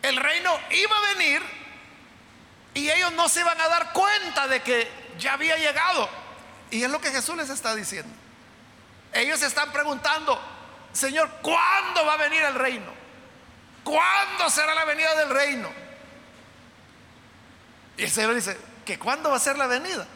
el 0.02 0.16
reino 0.16 0.58
iba 0.70 0.96
a 0.96 1.14
venir 1.14 1.42
y 2.74 2.90
ellos 2.90 3.12
no 3.12 3.28
se 3.28 3.40
iban 3.40 3.60
a 3.60 3.68
dar 3.68 3.92
cuenta 3.92 4.46
de 4.46 4.62
que 4.62 4.88
ya 5.18 5.34
había 5.34 5.56
llegado. 5.56 6.08
Y 6.70 6.82
es 6.82 6.90
lo 6.90 7.00
que 7.00 7.10
Jesús 7.10 7.36
les 7.36 7.50
está 7.50 7.74
diciendo. 7.74 8.14
Ellos 9.12 9.42
están 9.42 9.72
preguntando, 9.72 10.40
Señor, 10.92 11.30
¿cuándo 11.42 12.04
va 12.04 12.14
a 12.14 12.16
venir 12.18 12.42
el 12.42 12.54
reino? 12.54 12.92
¿Cuándo 13.82 14.50
será 14.50 14.74
la 14.74 14.84
venida 14.84 15.14
del 15.16 15.30
reino? 15.30 15.70
Y 17.96 18.04
el 18.04 18.10
Señor 18.10 18.34
dice, 18.34 18.56
¿que 18.84 18.98
cuándo 18.98 19.30
va 19.30 19.36
a 19.36 19.40
ser 19.40 19.58
la 19.58 19.66
venida? 19.66 20.06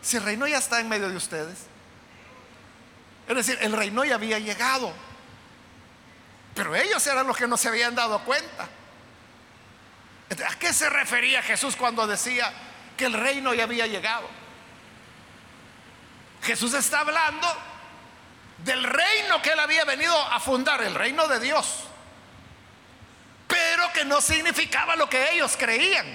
Si 0.00 0.16
el 0.16 0.22
reino 0.22 0.46
ya 0.46 0.58
está 0.58 0.80
en 0.80 0.88
medio 0.88 1.08
de 1.08 1.16
ustedes. 1.16 1.66
Es 3.26 3.36
decir, 3.36 3.58
el 3.62 3.72
reino 3.72 4.04
ya 4.04 4.16
había 4.16 4.38
llegado. 4.38 4.92
Pero 6.54 6.76
ellos 6.76 7.04
eran 7.06 7.26
los 7.26 7.36
que 7.36 7.48
no 7.48 7.56
se 7.56 7.68
habían 7.68 7.94
dado 7.94 8.22
cuenta. 8.24 8.68
¿A 10.40 10.58
qué 10.58 10.72
se 10.72 10.88
refería 10.88 11.42
Jesús 11.42 11.76
cuando 11.76 12.06
decía 12.06 12.52
que 12.96 13.04
el 13.04 13.12
reino 13.12 13.52
ya 13.54 13.64
había 13.64 13.86
llegado? 13.86 14.28
Jesús 16.42 16.74
está 16.74 17.00
hablando 17.00 17.46
del 18.58 18.82
reino 18.82 19.42
que 19.42 19.50
él 19.52 19.60
había 19.60 19.84
venido 19.84 20.16
a 20.16 20.40
fundar, 20.40 20.82
el 20.82 20.94
reino 20.94 21.28
de 21.28 21.40
Dios. 21.40 21.84
Pero 23.46 23.92
que 23.92 24.04
no 24.04 24.20
significaba 24.20 24.96
lo 24.96 25.08
que 25.08 25.32
ellos 25.32 25.56
creían. 25.58 26.06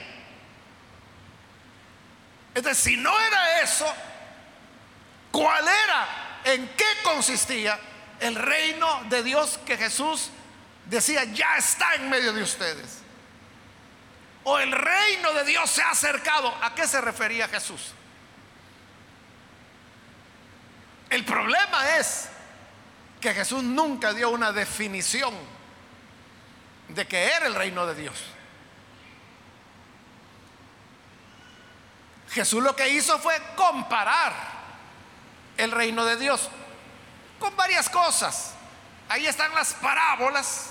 Entonces, 2.55 2.83
si 2.83 2.97
no 2.97 3.17
era 3.19 3.61
eso, 3.61 3.85
¿cuál 5.31 5.65
era? 5.67 6.39
¿En 6.45 6.67
qué 6.69 6.85
consistía 7.03 7.79
el 8.19 8.35
reino 8.35 9.03
de 9.09 9.21
Dios 9.21 9.59
que 9.65 9.77
Jesús 9.77 10.31
decía 10.85 11.25
ya 11.25 11.57
está 11.57 11.95
en 11.95 12.09
medio 12.09 12.33
de 12.33 12.41
ustedes? 12.41 13.03
O 14.49 14.57
el 14.59 14.71
reino 14.71 15.33
de 15.33 15.43
Dios 15.43 15.69
se 15.69 15.81
ha 15.81 15.89
acercado. 15.89 16.55
¿A 16.61 16.73
qué 16.73 16.87
se 16.87 17.01
refería 17.01 17.49
Jesús? 17.49 17.91
El 21.09 21.25
problema 21.25 21.97
es 21.97 22.29
que 23.19 23.33
Jesús 23.33 23.61
nunca 23.61 24.13
dio 24.13 24.29
una 24.29 24.53
definición 24.53 25.33
de 26.87 27.05
que 27.05 27.25
era 27.25 27.45
el 27.47 27.55
reino 27.55 27.85
de 27.87 27.95
Dios. 27.95 28.23
Jesús 32.29 32.63
lo 32.63 32.73
que 32.73 32.87
hizo 32.87 33.19
fue 33.19 33.37
comparar 33.57 34.33
el 35.57 35.71
reino 35.71 36.05
de 36.05 36.15
Dios 36.15 36.49
con 37.37 37.53
varias 37.57 37.89
cosas. 37.89 38.53
Ahí 39.09 39.27
están 39.27 39.53
las 39.53 39.73
parábolas, 39.73 40.69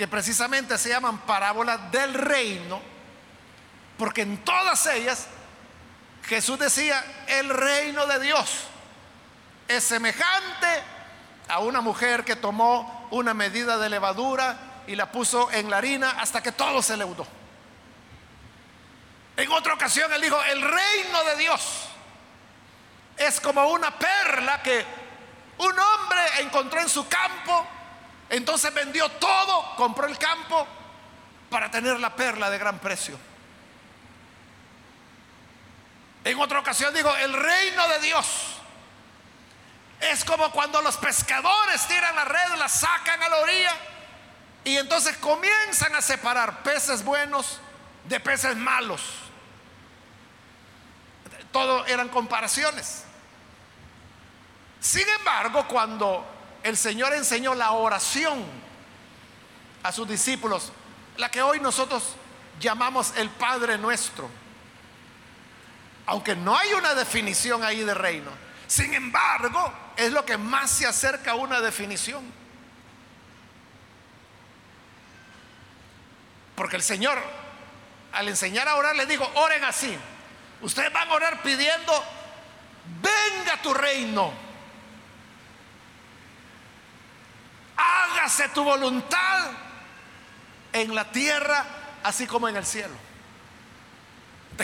que 0.00 0.08
precisamente 0.08 0.78
se 0.78 0.88
llaman 0.88 1.18
parábolas 1.26 1.92
del 1.92 2.14
reino, 2.14 2.80
Porque 3.98 4.22
en 4.22 4.42
todas 4.42 4.86
ellas 4.86 5.26
Jesús 6.24 6.58
decía, 6.58 7.04
el 7.26 7.50
reino 7.50 8.06
de 8.06 8.18
Dios 8.18 8.62
es 9.68 9.84
semejante 9.84 10.82
a 11.48 11.58
una 11.58 11.82
mujer 11.82 12.24
que 12.24 12.34
tomó 12.34 13.08
una 13.10 13.34
medida 13.34 13.76
de 13.76 13.90
levadura 13.90 14.82
y 14.86 14.96
la 14.96 15.12
puso 15.12 15.50
en 15.50 15.68
la 15.68 15.76
harina 15.76 16.12
hasta 16.12 16.42
que 16.42 16.52
todo 16.52 16.80
se 16.80 16.96
leudó. 16.96 17.26
En 19.36 19.52
otra 19.52 19.74
ocasión 19.74 20.10
él 20.14 20.22
dijo, 20.22 20.42
el 20.44 20.62
reino 20.62 21.24
de 21.24 21.36
Dios 21.36 21.88
es 23.18 23.38
como 23.38 23.68
una 23.68 23.90
perla 23.98 24.62
que 24.62 24.82
un 25.58 25.78
hombre 25.78 26.22
encontró 26.38 26.80
en 26.80 26.88
su 26.88 27.06
campo, 27.06 27.66
entonces 28.30 28.72
vendió 28.72 29.08
todo, 29.10 29.74
compró 29.76 30.06
el 30.06 30.16
campo 30.16 30.66
para 31.50 31.70
tener 31.70 31.98
la 31.98 32.14
perla 32.14 32.48
de 32.48 32.58
gran 32.58 32.78
precio. 32.78 33.18
En 36.22 36.38
otra 36.38 36.60
ocasión 36.60 36.94
dijo, 36.94 37.14
el 37.16 37.32
reino 37.32 37.88
de 37.88 37.98
Dios 38.00 38.26
es 40.00 40.24
como 40.24 40.50
cuando 40.52 40.80
los 40.80 40.96
pescadores 40.96 41.86
tiran 41.86 42.14
la 42.14 42.24
red, 42.24 42.54
la 42.56 42.68
sacan 42.68 43.20
a 43.22 43.28
la 43.28 43.36
orilla 43.38 43.76
y 44.64 44.76
entonces 44.76 45.16
comienzan 45.16 45.94
a 45.96 46.00
separar 46.00 46.62
peces 46.62 47.04
buenos 47.04 47.58
de 48.04 48.20
peces 48.20 48.56
malos. 48.56 49.02
Todo 51.50 51.84
eran 51.86 52.08
comparaciones. 52.10 53.04
Sin 54.78 55.06
embargo, 55.08 55.66
cuando 55.66 56.24
el 56.62 56.76
Señor 56.76 57.14
enseñó 57.14 57.54
la 57.54 57.72
oración 57.72 58.44
a 59.82 59.92
sus 59.92 60.08
discípulos, 60.08 60.72
la 61.16 61.30
que 61.30 61.42
hoy 61.42 61.60
nosotros 61.60 62.14
llamamos 62.60 63.14
el 63.16 63.30
Padre 63.30 63.78
nuestro, 63.78 64.28
aunque 66.06 66.36
no 66.36 66.56
hay 66.56 66.72
una 66.74 66.94
definición 66.94 67.62
ahí 67.64 67.82
de 67.82 67.94
reino, 67.94 68.30
sin 68.66 68.94
embargo, 68.94 69.72
es 69.96 70.12
lo 70.12 70.24
que 70.24 70.36
más 70.36 70.70
se 70.70 70.86
acerca 70.86 71.32
a 71.32 71.34
una 71.34 71.60
definición. 71.60 72.22
Porque 76.54 76.76
el 76.76 76.82
Señor, 76.82 77.18
al 78.12 78.28
enseñar 78.28 78.68
a 78.68 78.76
orar, 78.76 78.94
le 78.94 79.06
digo, 79.06 79.28
oren 79.34 79.64
así. 79.64 79.96
Ustedes 80.60 80.92
van 80.92 81.08
a 81.08 81.14
orar 81.14 81.42
pidiendo, 81.42 82.04
venga 83.00 83.60
tu 83.62 83.72
reino. 83.72 84.49
Hágase 87.80 88.48
tu 88.50 88.64
voluntad 88.64 89.50
en 90.72 90.94
la 90.94 91.10
tierra, 91.10 91.64
así 92.02 92.26
como 92.26 92.48
en 92.48 92.56
el 92.56 92.66
cielo. 92.66 92.94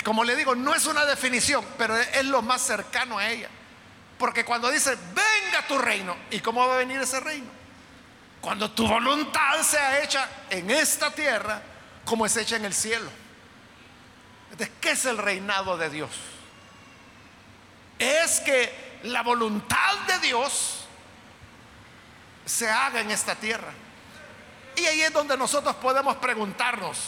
Como 0.05 0.25
le 0.25 0.37
digo, 0.37 0.55
no 0.55 0.75
es 0.75 0.87
una 0.87 1.05
definición, 1.05 1.65
pero 1.79 1.97
es 1.97 2.25
lo 2.25 2.43
más 2.43 2.61
cercano 2.63 3.19
a 3.19 3.29
ella. 3.29 3.49
Porque 4.19 4.45
cuando 4.45 4.71
dice, 4.71 4.97
venga 4.97 5.67
tu 5.67 5.79
reino, 5.79 6.17
¿y 6.31 6.41
cómo 6.41 6.67
va 6.67 6.75
a 6.75 6.79
venir 6.79 7.01
ese 7.01 7.21
reino? 7.21 7.49
Cuando 8.41 8.71
tu 8.71 8.87
voluntad 8.87 9.63
sea 9.63 10.03
hecha 10.03 10.29
en 10.51 10.71
esta 10.71 11.11
tierra 11.11 11.63
como 12.05 12.27
es 12.27 12.37
hecha 12.37 12.57
en 12.57 12.65
el 12.65 12.75
cielo. 12.75 13.11
Entonces, 14.51 14.75
¿qué 14.81 14.91
es 14.93 15.05
el 15.05 15.19
reinado 15.19 15.77
de 15.77 15.91
Dios? 15.91 16.11
Es 17.99 18.41
que 18.41 19.01
la 19.03 19.23
voluntad 19.23 19.95
de 20.07 20.19
Dios 20.21 20.76
se 22.47 22.71
haga 22.71 23.01
en 23.01 23.11
esta 23.11 23.35
tierra. 23.35 23.73
Y 24.77 24.87
ahí 24.87 25.03
es 25.03 25.13
donde 25.13 25.37
nosotros 25.37 25.77
podemos 25.77 26.17
preguntarnos 26.17 26.99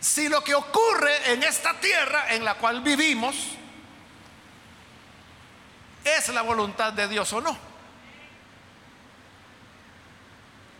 si 0.00 0.28
lo 0.28 0.42
que 0.42 0.54
ocurre 0.54 1.32
en 1.32 1.42
esta 1.42 1.78
tierra 1.78 2.32
en 2.34 2.44
la 2.44 2.54
cual 2.54 2.80
vivimos 2.80 3.36
es 6.02 6.28
la 6.30 6.42
voluntad 6.42 6.92
de 6.92 7.06
Dios 7.06 7.32
o 7.34 7.40
no. 7.40 7.56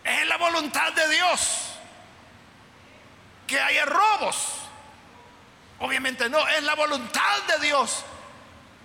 Es 0.03 0.25
la 0.27 0.37
voluntad 0.37 0.91
de 0.93 1.07
Dios 1.09 1.75
que 3.45 3.59
haya 3.59 3.85
robos. 3.85 4.55
Obviamente 5.79 6.27
no, 6.29 6.47
es 6.47 6.63
la 6.63 6.73
voluntad 6.73 7.43
de 7.47 7.67
Dios 7.67 8.03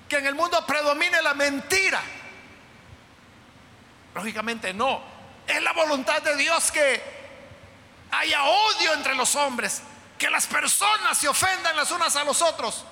que 0.09 0.19
en 0.19 0.27
el 0.27 0.35
mundo 0.35 0.65
predomine 0.67 1.23
la 1.23 1.33
mentira. 1.33 2.03
Lógicamente 4.16 4.72
no. 4.72 5.02
Es 5.46 5.62
la 5.62 5.74
voluntad 5.74 6.22
de 6.22 6.37
Dios 6.37 6.72
que 6.72 7.02
haya 8.11 8.44
odio 8.44 8.94
entre 8.94 9.14
los 9.14 9.37
hombres, 9.37 9.83
que 10.16 10.31
las 10.31 10.46
personas 10.46 11.18
se 11.18 11.29
ofendan 11.29 11.76
las 11.76 11.90
unas 11.90 12.16
a 12.16 12.24
los 12.24 12.40
otros. 12.40 12.83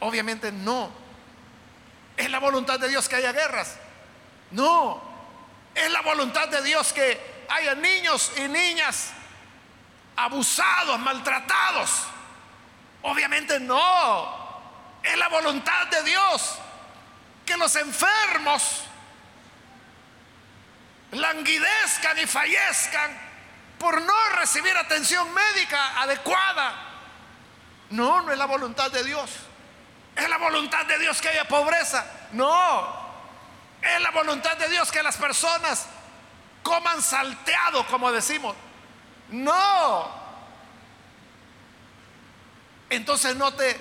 Obviamente 0.00 0.50
no. 0.50 0.90
¿Es 2.16 2.30
la 2.30 2.38
voluntad 2.38 2.80
de 2.80 2.88
Dios 2.88 3.10
que 3.10 3.16
haya 3.16 3.30
guerras? 3.30 3.76
No. 4.50 5.02
¿Es 5.74 5.90
la 5.90 6.00
voluntad 6.00 6.48
de 6.48 6.62
Dios 6.62 6.94
que 6.94 7.44
haya 7.50 7.74
niños 7.74 8.32
y 8.38 8.48
niñas 8.48 9.10
abusados, 10.16 10.98
maltratados? 10.98 11.90
Obviamente 13.02 13.60
no. 13.60 14.48
Es 15.02 15.18
la 15.18 15.28
voluntad 15.28 15.88
de 15.88 16.04
Dios 16.04 16.54
que 17.44 17.54
los 17.58 17.76
enfermos 17.76 18.87
languidezcan 21.12 22.18
y 22.18 22.26
fallezcan 22.26 23.28
por 23.78 24.00
no 24.02 24.28
recibir 24.36 24.76
atención 24.76 25.32
médica 25.32 26.00
adecuada. 26.00 26.74
No, 27.90 28.22
no 28.22 28.32
es 28.32 28.38
la 28.38 28.46
voluntad 28.46 28.90
de 28.90 29.04
Dios. 29.04 29.30
¿Es 30.14 30.28
la 30.28 30.38
voluntad 30.38 30.84
de 30.86 30.98
Dios 30.98 31.20
que 31.20 31.28
haya 31.28 31.46
pobreza? 31.46 32.04
No. 32.32 33.08
Es 33.80 34.00
la 34.00 34.10
voluntad 34.10 34.56
de 34.56 34.68
Dios 34.68 34.90
que 34.90 35.02
las 35.02 35.16
personas 35.16 35.86
coman 36.62 37.00
salteado, 37.00 37.86
como 37.86 38.10
decimos. 38.10 38.56
No. 39.28 40.10
Entonces 42.90 43.36
note 43.36 43.80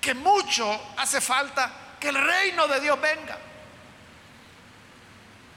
que 0.00 0.14
mucho 0.14 0.94
hace 0.96 1.20
falta 1.20 1.70
que 2.00 2.08
el 2.08 2.16
reino 2.16 2.66
de 2.66 2.80
Dios 2.80 3.00
venga. 3.00 3.38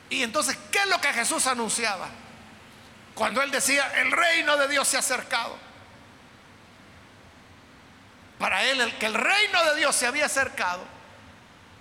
Y 0.09 0.23
entonces, 0.23 0.57
¿qué 0.71 0.79
es 0.79 0.87
lo 0.87 0.99
que 0.99 1.13
Jesús 1.13 1.45
anunciaba? 1.47 2.07
Cuando 3.13 3.41
él 3.41 3.51
decía, 3.51 3.91
el 3.99 4.11
reino 4.11 4.57
de 4.57 4.67
Dios 4.67 4.87
se 4.87 4.97
ha 4.97 4.99
acercado 4.99 5.69
para 8.39 8.63
él 8.63 8.79
el, 8.79 8.97
que 8.97 9.05
el 9.05 9.13
reino 9.13 9.63
de 9.65 9.75
Dios 9.75 9.93
se 9.93 10.07
había 10.07 10.25
acercado 10.25 10.81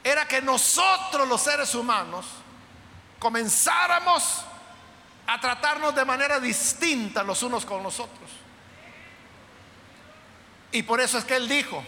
era 0.02 0.26
que 0.26 0.42
nosotros 0.42 1.28
los 1.28 1.40
seres 1.40 1.74
humanos 1.74 2.26
comenzáramos 3.20 4.44
a 5.26 5.40
tratarnos 5.40 5.94
de 5.94 6.04
manera 6.04 6.40
distinta 6.40 7.22
los 7.22 7.42
unos 7.42 7.64
con 7.64 7.82
los 7.82 8.00
otros. 8.00 8.30
Y 10.72 10.82
por 10.82 11.00
eso 11.00 11.18
es 11.18 11.24
que 11.24 11.36
él 11.36 11.48
dijo, 11.48 11.82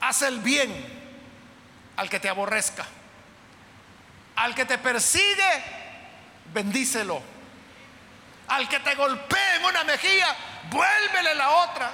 haz 0.00 0.22
el 0.22 0.40
bien 0.40 0.99
al 1.96 2.08
que 2.08 2.20
te 2.20 2.28
aborrezca, 2.28 2.86
al 4.36 4.54
que 4.54 4.64
te 4.64 4.78
persigue, 4.78 5.64
bendícelo 6.52 7.22
al 8.50 8.68
que 8.68 8.80
te 8.80 8.94
golpee 8.96 9.56
en 9.56 9.64
una 9.64 9.84
mejilla, 9.84 10.36
vuélvele 10.70 11.34
la 11.36 11.50
otra. 11.50 11.90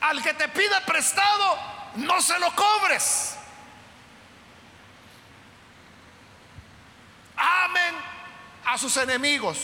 Al 0.00 0.22
que 0.22 0.34
te 0.34 0.48
pida 0.48 0.80
prestado, 0.86 1.58
no 1.96 2.20
se 2.22 2.38
lo 2.38 2.54
cobres. 2.54 3.36
Amen 7.36 7.94
a 8.66 8.78
sus 8.78 8.96
enemigos. 8.98 9.58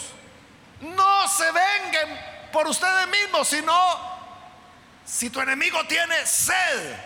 No 0.81 1.29
se 1.29 1.45
venguen 1.53 2.49
por 2.53 2.67
ustedes 2.67 3.07
mismos, 3.09 3.47
sino 3.47 3.73
si 5.05 5.31
tu 5.31 5.41
enemigo 5.41 5.85
tiene 5.87 6.27
sed, 6.27 6.97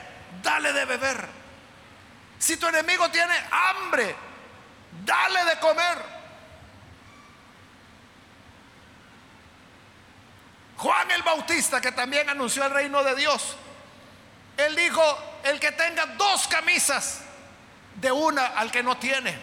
dale 0.43 0.73
de 0.73 0.85
beber. 0.87 1.29
Si 2.39 2.57
tu 2.57 2.67
enemigo 2.69 3.09
tiene 3.11 3.35
hambre, 3.51 4.15
dale 5.05 5.45
de 5.45 5.59
comer. 5.59 6.17
Juan 10.77 11.11
el 11.11 11.23
Bautista, 11.23 11.81
que 11.81 11.93
también 11.93 12.29
anunció 12.29 12.65
el 12.65 12.71
reino 12.71 13.03
de 13.03 13.15
Dios, 13.15 13.57
él 14.57 14.77
dijo, 14.77 15.03
el 15.45 15.59
que 15.59 15.73
tenga 15.73 16.07
dos 16.07 16.47
camisas, 16.49 17.23
de 17.97 18.13
una 18.13 18.47
al 18.49 18.71
que 18.71 18.83
no 18.83 18.97
tiene. 18.99 19.39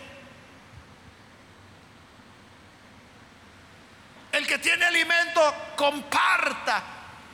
El 4.31 4.47
que 4.47 4.59
tiene 4.59 4.85
alimento, 4.85 5.55
comparta 5.75 6.83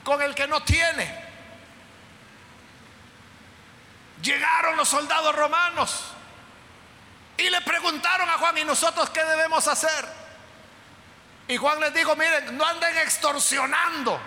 con 0.04 0.22
el 0.22 0.34
que 0.34 0.48
no 0.48 0.64
tiene. 0.64 1.19
Llegaron 4.22 4.76
los 4.76 4.90
soldados 4.90 5.34
romanos 5.34 6.04
Y 7.38 7.50
le 7.50 7.62
preguntaron 7.62 8.30
a 8.30 8.34
Juan, 8.34 8.58
¿y 8.58 8.64
nosotros 8.66 9.10
qué 9.12 9.24
debemos 9.24 9.68
hacer? 9.68 10.06
Y 11.48 11.58
Juan 11.58 11.80
les 11.80 11.94
dijo, 11.94 12.16
miren, 12.16 12.56
no 12.58 12.66
anden 12.66 12.98
extorsionando, 12.98 14.20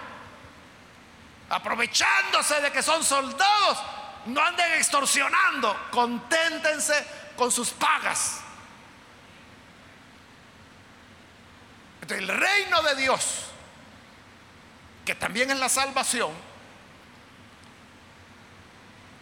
aprovechándose 1.50 2.60
de 2.60 2.72
que 2.72 2.82
son 2.82 3.04
soldados, 3.04 3.78
no 4.26 4.42
anden 4.42 4.72
extorsionando, 4.72 5.88
conténtense 5.92 7.06
con 7.36 7.52
sus 7.52 7.70
pagas. 7.70 8.42
el 12.12 12.28
reino 12.28 12.82
de 12.82 12.94
Dios, 12.96 13.44
que 15.04 15.14
también 15.14 15.50
es 15.50 15.58
la 15.58 15.68
salvación, 15.68 16.30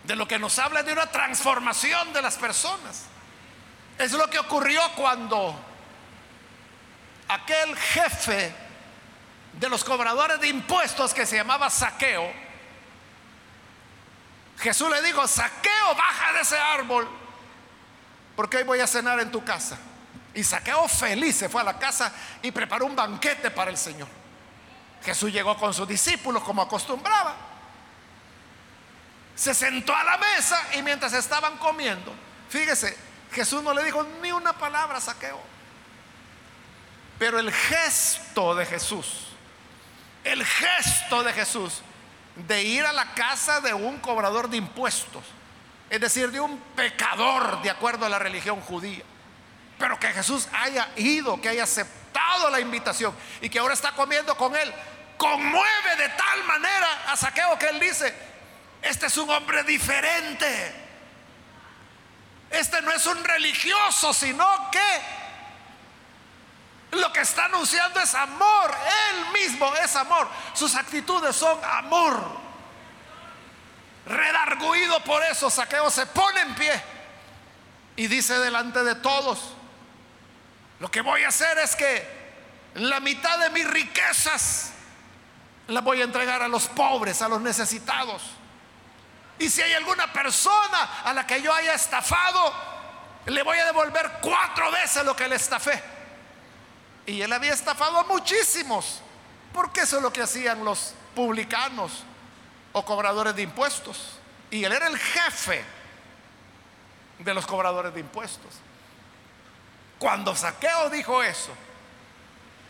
de 0.05 0.17
lo 0.17 0.27
que 0.27 0.39
nos 0.39 0.59
habla 0.59 0.83
de 0.83 0.93
una 0.93 1.07
transformación 1.07 2.13
de 2.13 2.23
las 2.23 2.37
personas. 2.37 3.05
Es 3.99 4.13
lo 4.13 4.29
que 4.31 4.39
ocurrió 4.39 4.81
cuando 4.97 5.59
aquel 7.29 7.77
jefe 7.77 8.55
de 9.53 9.69
los 9.69 9.85
cobradores 9.85 10.41
de 10.41 10.49
impuestos 10.49 11.13
que 11.13 11.27
se 11.27 11.37
llamaba 11.37 11.69
Saqueo, 11.71 12.33
Jesús 14.59 14.91
le 14.91 15.03
dijo, 15.03 15.27
Saqueo, 15.27 15.95
baja 15.97 16.33
de 16.35 16.41
ese 16.41 16.59
árbol, 16.59 17.09
porque 18.37 18.59
hoy 18.59 18.63
voy 18.65 18.81
a 18.81 18.87
cenar 18.87 19.19
en 19.21 19.31
tu 19.31 19.43
casa. 19.43 19.79
Y 20.35 20.45
Saqueo 20.45 20.87
feliz 20.87 21.37
se 21.37 21.49
fue 21.49 21.63
a 21.63 21.65
la 21.65 21.79
casa 21.79 22.13
y 22.43 22.51
preparó 22.53 22.87
un 22.87 22.95
banquete 22.95 23.51
para 23.51 23.71
el 23.71 23.79
Señor. 23.79 24.09
Jesús 25.03 25.33
llegó 25.33 25.57
con 25.57 25.73
sus 25.73 25.89
discípulos 25.89 26.43
como 26.43 26.63
acostumbraba. 26.63 27.35
Se 29.41 29.55
sentó 29.55 29.97
a 29.97 30.05
la 30.05 30.19
mesa 30.19 30.61
y 30.75 30.83
mientras 30.83 31.15
estaban 31.15 31.57
comiendo, 31.57 32.15
fíjese, 32.51 32.95
Jesús 33.33 33.63
no 33.63 33.73
le 33.73 33.83
dijo 33.83 34.07
ni 34.21 34.31
una 34.33 34.53
palabra 34.53 34.99
a 34.99 35.01
Saqueo. 35.01 35.41
Pero 37.19 37.39
el 37.39 37.51
gesto 37.51 38.55
de 38.55 38.67
Jesús, 38.67 39.29
el 40.25 40.45
gesto 40.45 41.23
de 41.23 41.33
Jesús 41.33 41.81
de 42.37 42.63
ir 42.63 42.85
a 42.85 42.93
la 42.93 43.15
casa 43.15 43.63
de 43.63 43.73
un 43.73 43.99
cobrador 44.01 44.51
de 44.51 44.59
impuestos, 44.59 45.25
es 45.89 45.99
decir, 46.03 46.31
de 46.31 46.41
un 46.41 46.59
pecador 46.77 47.63
de 47.63 47.71
acuerdo 47.71 48.05
a 48.05 48.11
la 48.11 48.19
religión 48.19 48.61
judía, 48.61 49.05
pero 49.79 49.99
que 49.99 50.09
Jesús 50.09 50.49
haya 50.53 50.91
ido, 50.97 51.41
que 51.41 51.49
haya 51.49 51.65
aceptado 51.65 52.51
la 52.51 52.61
invitación 52.61 53.15
y 53.41 53.49
que 53.49 53.59
ahora 53.59 53.73
está 53.73 53.93
comiendo 53.93 54.37
con 54.37 54.55
él, 54.55 54.71
conmueve 55.17 55.97
de 55.97 56.11
tal 56.11 56.45
manera 56.45 57.05
a 57.11 57.17
Saqueo 57.17 57.59
que 57.59 57.71
él 57.71 57.81
dice, 57.81 58.30
este 58.83 59.07
es 59.07 59.17
un 59.17 59.31
hombre 59.31 59.63
diferente. 59.65 60.75
Este 62.51 62.83
no 62.83 62.91
es 62.91 63.07
un 63.07 63.23
religioso, 63.23 64.13
sino 64.13 64.71
que 64.71 65.01
lo 66.99 67.13
que 67.13 67.21
está 67.21 67.45
anunciando 67.45 68.01
es 68.01 68.15
amor. 68.15 68.75
Él 69.11 69.33
mismo 69.33 69.73
es 69.77 69.95
amor. 69.97 70.29
Sus 70.55 70.75
actitudes 70.75 71.37
son 71.37 71.59
amor. 71.65 72.41
Redarguido 74.07 75.03
por 75.05 75.23
eso, 75.25 75.51
Saqueo 75.51 75.91
se 75.91 76.07
pone 76.07 76.41
en 76.41 76.55
pie 76.55 76.83
y 77.97 78.07
dice 78.07 78.39
delante 78.39 78.83
de 78.83 78.95
todos, 78.97 79.55
lo 80.81 80.91
que 80.91 81.03
voy 81.03 81.23
a 81.23 81.29
hacer 81.29 81.59
es 81.59 81.77
que 81.77 82.21
la 82.75 82.99
mitad 82.99 83.39
de 83.39 83.51
mis 83.51 83.69
riquezas 83.69 84.73
las 85.69 85.85
voy 85.85 86.01
a 86.01 86.05
entregar 86.05 86.43
a 86.43 86.49
los 86.49 86.67
pobres, 86.67 87.23
a 87.23 87.29
los 87.29 87.41
necesitados. 87.41 88.23
Y 89.41 89.49
si 89.49 89.63
hay 89.63 89.73
alguna 89.73 90.13
persona 90.13 91.01
a 91.03 91.15
la 91.15 91.27
que 91.27 91.41
yo 91.41 91.53
haya 91.53 91.73
estafado, 91.73 92.53
le 93.25 93.43
voy 93.43 93.57
a 93.57 93.65
devolver 93.65 94.19
cuatro 94.21 94.71
veces 94.71 95.03
lo 95.03 95.17
que 95.17 95.27
le 95.27 95.37
estafé. 95.37 95.83
Y 97.07 97.23
él 97.23 97.33
había 97.33 97.55
estafado 97.55 97.99
a 97.99 98.05
muchísimos, 98.05 99.01
porque 99.55 99.81
eso 99.81 99.97
es 99.97 100.03
lo 100.03 100.13
que 100.13 100.21
hacían 100.21 100.63
los 100.63 100.93
publicanos 101.15 102.05
o 102.75 102.85
cobradores 102.85 103.35
de 103.35 103.41
impuestos. 103.41 104.19
Y 104.51 104.63
él 104.63 104.73
era 104.73 104.89
el 104.89 104.99
jefe 104.99 105.65
de 107.19 107.33
los 107.33 107.47
cobradores 107.47 107.95
de 107.95 108.01
impuestos. 108.01 108.53
Cuando 109.99 110.37
Saqueo 110.37 110.91
dijo 110.91 111.23
eso, 111.23 111.55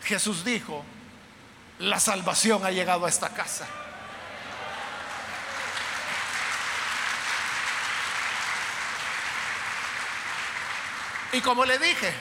Jesús 0.05 0.45
dijo, 0.45 0.85
la 1.79 1.99
salvación 1.99 2.65
ha 2.65 2.71
llegado 2.71 3.05
a 3.07 3.09
esta 3.09 3.27
casa. 3.27 3.67
Y 11.33 11.41
como 11.41 11.63
le 11.65 11.79
dije, 11.79 12.13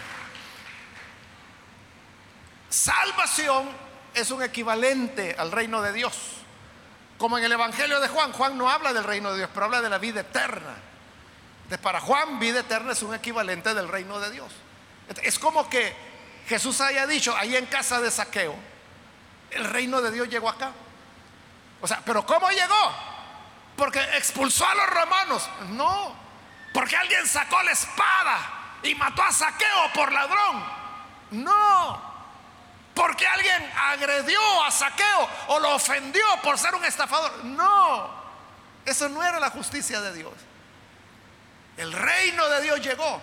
salvación 2.69 3.69
es 4.15 4.31
un 4.31 4.43
equivalente 4.43 5.35
al 5.37 5.51
reino 5.51 5.83
de 5.83 5.93
Dios. 5.93 6.17
Como 7.19 7.37
en 7.37 7.45
el 7.45 7.53
Evangelio 7.53 8.01
de 8.01 8.09
Juan, 8.09 8.33
Juan 8.33 8.57
no 8.57 8.71
habla 8.71 8.93
del 8.93 9.05
reino 9.05 9.33
de 9.33 9.39
Dios, 9.39 9.51
pero 9.53 9.67
habla 9.67 9.83
de 9.83 9.91
la 9.91 9.99
vida 9.99 10.21
eterna. 10.21 10.77
Entonces, 11.65 11.81
para 11.81 12.01
Juan, 12.01 12.39
vida 12.39 12.61
eterna 12.61 12.93
es 12.93 13.03
un 13.03 13.15
equivalente 13.15 13.75
del 13.75 13.89
reino 13.89 14.21
de 14.21 14.31
Dios. 14.31 14.53
Es 15.23 15.39
como 15.39 15.69
que 15.69 15.95
Jesús 16.49 16.81
haya 16.81 17.07
dicho 17.07 17.37
ahí 17.37 17.57
en 17.57 17.67
casa 17.67 18.01
de 18.01 18.11
saqueo, 18.11 18.55
el 19.51 19.65
reino 19.65 20.01
de 20.01 20.13
Dios 20.13 20.29
llegó 20.29 20.49
acá. 20.49 20.71
O 21.81 21.89
sea, 21.89 22.01
pero 22.05 22.25
¿cómo 22.25 22.49
llegó? 22.51 22.95
Porque 23.77 24.01
expulsó 24.17 24.67
a 24.67 24.75
los 24.75 24.87
romanos. 24.89 25.51
No, 25.71 26.15
porque 26.73 26.97
alguien 26.97 27.27
sacó 27.27 27.61
la 27.63 27.73
espada 27.73 28.60
y 28.83 28.95
mató 28.95 29.22
a 29.22 29.33
saqueo 29.33 29.93
por 29.95 30.12
ladrón. 30.12 30.64
No, 31.33 32.03
porque 32.95 33.26
alguien 33.26 33.70
agredió 33.76 34.41
a 34.64 34.70
saqueo 34.70 35.28
o 35.49 35.61
lo 35.61 35.74
ofendió 35.74 36.24
por 36.43 36.59
ser 36.59 36.74
un 36.74 36.85
estafador. 36.85 37.45
No, 37.45 38.11
eso 38.85 39.09
no 39.09 39.22
era 39.22 39.39
la 39.39 39.51
justicia 39.51 40.01
de 40.01 40.14
Dios. 40.14 40.33
El 41.76 41.93
reino 41.93 42.49
de 42.49 42.62
Dios 42.62 42.81
llegó 42.81 43.20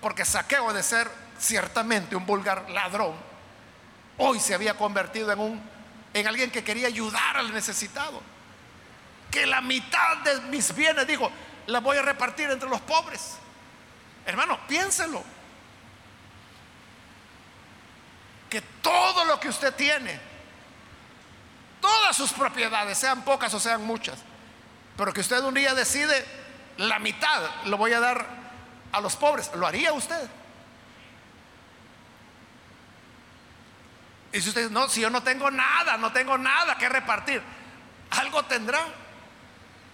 porque 0.00 0.26
Saqueo 0.26 0.70
de 0.74 0.82
ser 0.82 1.10
ciertamente 1.38 2.14
un 2.14 2.26
vulgar 2.26 2.68
ladrón, 2.68 3.14
hoy 4.18 4.38
se 4.38 4.54
había 4.54 4.76
convertido 4.76 5.32
en 5.32 5.38
un 5.38 5.74
en 6.14 6.28
alguien 6.28 6.50
que 6.50 6.62
quería 6.62 6.86
ayudar 6.86 7.36
al 7.36 7.52
necesitado. 7.52 8.22
Que 9.30 9.46
la 9.46 9.60
mitad 9.60 10.18
de 10.18 10.42
mis 10.42 10.74
bienes, 10.74 11.06
dijo, 11.06 11.30
la 11.66 11.80
voy 11.80 11.96
a 11.96 12.02
repartir 12.02 12.50
entre 12.50 12.68
los 12.68 12.80
pobres. 12.82 13.36
Hermano, 14.26 14.58
piénselo. 14.66 15.22
Que 18.48 18.60
todo 18.60 19.24
lo 19.24 19.40
que 19.40 19.48
usted 19.48 19.74
tiene, 19.74 20.20
todas 21.80 22.16
sus 22.16 22.32
propiedades, 22.32 22.96
sean 22.96 23.22
pocas 23.22 23.52
o 23.54 23.60
sean 23.60 23.84
muchas, 23.84 24.18
pero 24.96 25.12
que 25.12 25.20
usted 25.20 25.40
un 25.42 25.54
día 25.54 25.74
decide, 25.74 26.24
la 26.76 26.98
mitad 26.98 27.42
lo 27.66 27.76
voy 27.76 27.92
a 27.92 28.00
dar 28.00 28.26
a 28.92 29.00
los 29.00 29.16
pobres. 29.16 29.50
¿Lo 29.54 29.66
haría 29.66 29.92
usted? 29.92 30.30
Y 34.32 34.40
si 34.40 34.48
usted 34.48 34.70
no, 34.70 34.88
si 34.88 35.00
yo 35.00 35.10
no 35.10 35.22
tengo 35.22 35.50
nada, 35.50 35.96
no 35.96 36.12
tengo 36.12 36.36
nada 36.36 36.76
que 36.76 36.88
repartir, 36.88 37.42
algo 38.10 38.44
tendrá. 38.44 38.80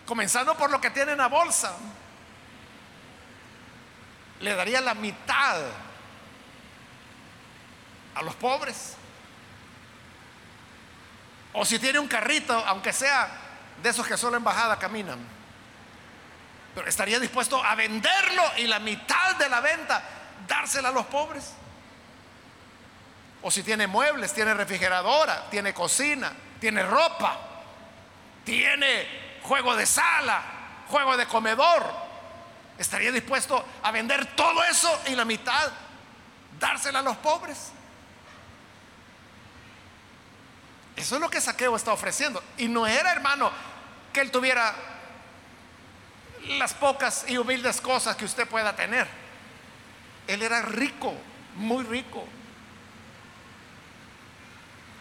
Comenzando 0.07 0.57
por 0.57 0.71
lo 0.71 0.81
que 0.81 0.91
tiene 0.91 1.13
en 1.13 1.19
la 1.19 1.29
bolsa. 1.29 1.73
Le 4.41 4.55
daría 4.55 4.81
la 4.81 4.95
mitad 4.95 5.63
a 8.15 8.23
los 8.23 8.35
pobres. 8.35 8.97
O 11.53 11.65
si 11.65 11.79
tiene 11.79 11.99
un 11.99 12.09
carrito, 12.09 12.55
aunque 12.67 12.93
sea 12.93 13.29
de 13.83 13.89
esos 13.89 14.07
que 14.07 14.17
solo 14.17 14.37
en 14.37 14.45
bajada 14.45 14.79
caminan 14.79 15.41
pero 16.75 16.89
estaría 16.89 17.19
dispuesto 17.19 17.63
a 17.63 17.75
venderlo 17.75 18.43
y 18.59 18.67
la 18.67 18.79
mitad 18.79 19.37
de 19.37 19.49
la 19.49 19.61
venta 19.61 20.03
dársela 20.47 20.91
a 20.91 20.93
los 20.93 21.07
pobres. 21.07 21.53
O 23.43 23.51
si 23.51 23.63
tiene 23.63 23.87
muebles, 23.87 24.33
tiene 24.33 24.55
refrigeradora, 24.55 25.49
tiene 25.51 25.75
cocina, 25.75 26.33
tiene 26.61 26.83
ropa, 26.85 27.39
tiene 28.45 29.39
juego 29.43 29.75
de 29.75 29.87
sala, 29.87 30.43
juego 30.89 31.17
de 31.17 31.27
comedor. 31.27 32.10
Estaría 32.81 33.13
dispuesto 33.13 33.63
a 33.83 33.91
vender 33.91 34.35
todo 34.35 34.65
eso 34.65 35.03
y 35.09 35.15
la 35.15 35.27
mitad 35.27 35.71
dársela 36.59 37.01
a 37.01 37.03
los 37.03 37.19
pobres. 37.19 37.73
Eso 40.97 41.17
es 41.17 41.21
lo 41.21 41.29
que 41.29 41.43
Saqueo 41.43 41.77
está 41.77 41.93
ofreciendo. 41.93 42.43
Y 42.57 42.69
no 42.69 42.87
era, 42.87 43.13
hermano, 43.13 43.53
que 44.15 44.23
él 44.23 44.31
tuviera 44.31 44.75
las 46.47 46.73
pocas 46.73 47.27
y 47.29 47.37
humildes 47.37 47.83
cosas 47.83 48.17
que 48.17 48.25
usted 48.25 48.49
pueda 48.49 48.75
tener. 48.75 49.07
Él 50.27 50.41
era 50.41 50.63
rico, 50.63 51.13
muy 51.57 51.85
rico. 51.85 52.25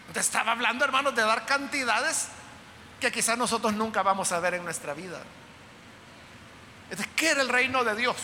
Usted 0.08 0.20
estaba 0.20 0.52
hablando, 0.52 0.84
hermanos, 0.84 1.14
de 1.14 1.22
dar 1.22 1.46
cantidades 1.46 2.28
que 3.00 3.10
quizás 3.10 3.38
nosotros 3.38 3.72
nunca 3.72 4.02
vamos 4.02 4.32
a 4.32 4.40
ver 4.40 4.52
en 4.52 4.64
nuestra 4.64 4.92
vida. 4.92 5.22
¿Qué 7.16 7.30
era 7.30 7.42
el 7.42 7.48
reino 7.48 7.84
de 7.84 7.94
Dios? 7.94 8.16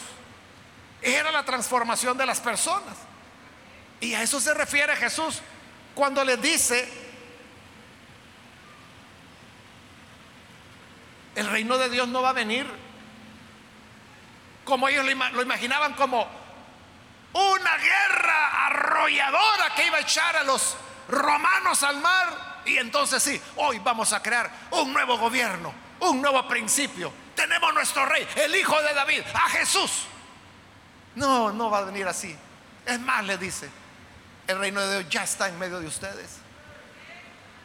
era 1.02 1.30
la 1.30 1.44
transformación 1.44 2.18
de 2.18 2.26
las 2.26 2.40
personas. 2.40 2.96
Y 4.00 4.14
a 4.14 4.22
eso 4.22 4.40
se 4.40 4.52
refiere 4.54 4.94
Jesús 4.96 5.40
cuando 5.94 6.24
les 6.24 6.40
dice, 6.42 6.88
el 11.34 11.48
reino 11.48 11.78
de 11.78 11.88
Dios 11.88 12.08
no 12.08 12.22
va 12.22 12.30
a 12.30 12.34
venir 12.34 12.66
como 14.64 14.88
ellos 14.88 15.04
lo 15.04 15.42
imaginaban 15.42 15.94
como 15.94 16.26
una 17.32 17.76
guerra 17.76 18.66
arrolladora 18.66 19.74
que 19.76 19.86
iba 19.86 19.98
a 19.98 20.00
echar 20.00 20.36
a 20.36 20.42
los 20.42 20.76
romanos 21.08 21.84
al 21.84 22.00
mar. 22.00 22.62
Y 22.64 22.76
entonces 22.78 23.22
sí, 23.22 23.40
hoy 23.54 23.78
vamos 23.78 24.12
a 24.12 24.20
crear 24.20 24.50
un 24.72 24.92
nuevo 24.92 25.18
gobierno, 25.18 25.72
un 26.00 26.20
nuevo 26.20 26.48
principio. 26.48 27.12
Tenemos 27.36 27.72
nuestro 27.74 28.06
rey, 28.06 28.26
el 28.36 28.56
hijo 28.56 28.80
de 28.82 28.94
David, 28.94 29.22
a 29.34 29.50
Jesús. 29.50 30.06
No, 31.14 31.52
no 31.52 31.70
va 31.70 31.78
a 31.78 31.82
venir 31.82 32.08
así. 32.08 32.34
Es 32.84 32.98
más, 32.98 33.24
le 33.24 33.36
dice, 33.36 33.68
el 34.46 34.58
reino 34.58 34.80
de 34.80 34.98
Dios 34.98 35.10
ya 35.10 35.22
está 35.22 35.48
en 35.48 35.58
medio 35.58 35.78
de 35.78 35.86
ustedes. 35.86 36.38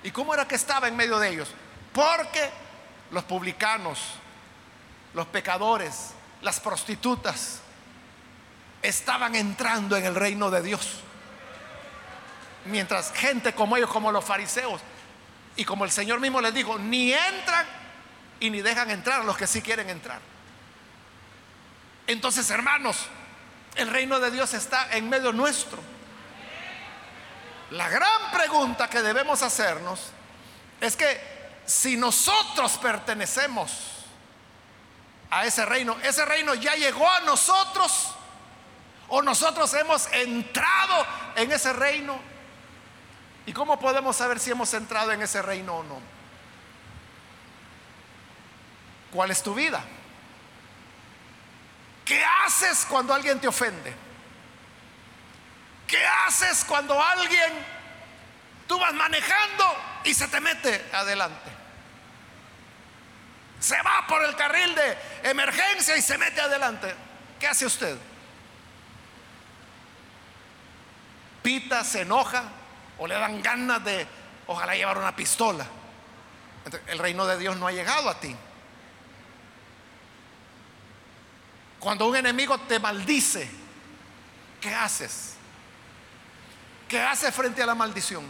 ¿Y 0.03 0.11
cómo 0.11 0.33
era 0.33 0.47
que 0.47 0.55
estaba 0.55 0.87
en 0.87 0.95
medio 0.95 1.17
de 1.19 1.29
ellos? 1.29 1.49
Porque 1.93 2.49
los 3.11 3.23
publicanos, 3.23 3.99
los 5.13 5.27
pecadores, 5.27 6.11
las 6.41 6.59
prostitutas, 6.59 7.61
estaban 8.81 9.35
entrando 9.35 9.95
en 9.95 10.05
el 10.05 10.15
reino 10.15 10.51
de 10.51 10.61
Dios. 10.63 10.99
Mientras 12.65 13.11
gente 13.13 13.53
como 13.53 13.77
ellos, 13.77 13.89
como 13.89 14.11
los 14.11 14.25
fariseos, 14.25 14.81
y 15.55 15.65
como 15.65 15.85
el 15.85 15.91
Señor 15.91 16.19
mismo 16.19 16.41
les 16.41 16.53
dijo, 16.53 16.77
ni 16.77 17.13
entran 17.13 17.80
y 18.41 18.49
ni 18.49 18.61
dejan 18.61 18.89
entrar 18.89 19.21
a 19.21 19.23
los 19.23 19.37
que 19.37 19.47
sí 19.47 19.61
quieren 19.61 19.89
entrar. 19.89 20.19
Entonces, 22.07 22.49
hermanos, 22.49 22.97
el 23.75 23.87
reino 23.87 24.19
de 24.19 24.31
Dios 24.31 24.53
está 24.53 24.91
en 24.91 25.07
medio 25.07 25.31
nuestro. 25.31 25.79
La 27.69 27.87
gran 27.87 28.31
pregunta 28.33 28.89
que 28.89 29.01
debemos 29.01 29.43
hacernos 29.43 30.11
es 30.81 30.97
que 30.97 31.21
si 31.65 31.95
nosotros 31.95 32.77
pertenecemos 32.79 33.71
a 35.29 35.45
ese 35.45 35.63
reino, 35.63 35.95
ese 36.03 36.25
reino 36.25 36.55
ya 36.55 36.75
llegó 36.75 37.09
a 37.09 37.21
nosotros 37.21 38.15
o 39.07 39.21
nosotros 39.21 39.71
hemos 39.75 40.11
entrado 40.13 41.05
en 41.35 41.51
ese 41.51 41.71
reino. 41.73 42.19
¿Y 43.45 43.53
cómo 43.53 43.79
podemos 43.79 44.15
saber 44.15 44.39
si 44.39 44.49
hemos 44.49 44.73
entrado 44.73 45.11
en 45.11 45.21
ese 45.21 45.43
reino 45.43 45.75
o 45.77 45.83
no? 45.83 46.10
¿Cuál 49.11 49.31
es 49.31 49.43
tu 49.43 49.53
vida? 49.53 49.83
¿Qué 52.05 52.23
haces 52.45 52.85
cuando 52.89 53.13
alguien 53.13 53.39
te 53.39 53.47
ofende? 53.47 53.93
¿Qué 55.87 56.05
haces 56.05 56.63
cuando 56.65 57.01
alguien, 57.01 57.53
tú 58.67 58.79
vas 58.79 58.93
manejando 58.93 59.75
y 60.05 60.13
se 60.13 60.27
te 60.27 60.39
mete 60.39 60.89
adelante? 60.93 61.51
Se 63.59 63.75
va 63.81 64.05
por 64.07 64.23
el 64.23 64.35
carril 64.35 64.73
de 64.73 64.97
emergencia 65.29 65.95
y 65.97 66.01
se 66.01 66.17
mete 66.17 66.41
adelante. 66.41 66.95
¿Qué 67.39 67.47
hace 67.47 67.65
usted? 67.65 67.97
Pita, 71.43 71.83
se 71.83 72.01
enoja 72.01 72.43
o 72.97 73.07
le 73.07 73.15
dan 73.15 73.41
ganas 73.41 73.83
de, 73.83 74.07
ojalá 74.47 74.75
llevar 74.75 74.97
una 74.97 75.15
pistola. 75.15 75.65
El 76.87 76.99
reino 76.99 77.25
de 77.27 77.37
Dios 77.37 77.57
no 77.57 77.67
ha 77.67 77.71
llegado 77.71 78.09
a 78.09 78.19
ti. 78.19 78.35
Cuando 81.81 82.05
un 82.05 82.15
enemigo 82.15 82.59
te 82.59 82.79
maldice, 82.79 83.49
¿qué 84.61 84.73
haces? 84.73 85.33
¿Qué 86.87 87.01
haces 87.01 87.33
frente 87.33 87.63
a 87.63 87.65
la 87.65 87.73
maldición? 87.73 88.23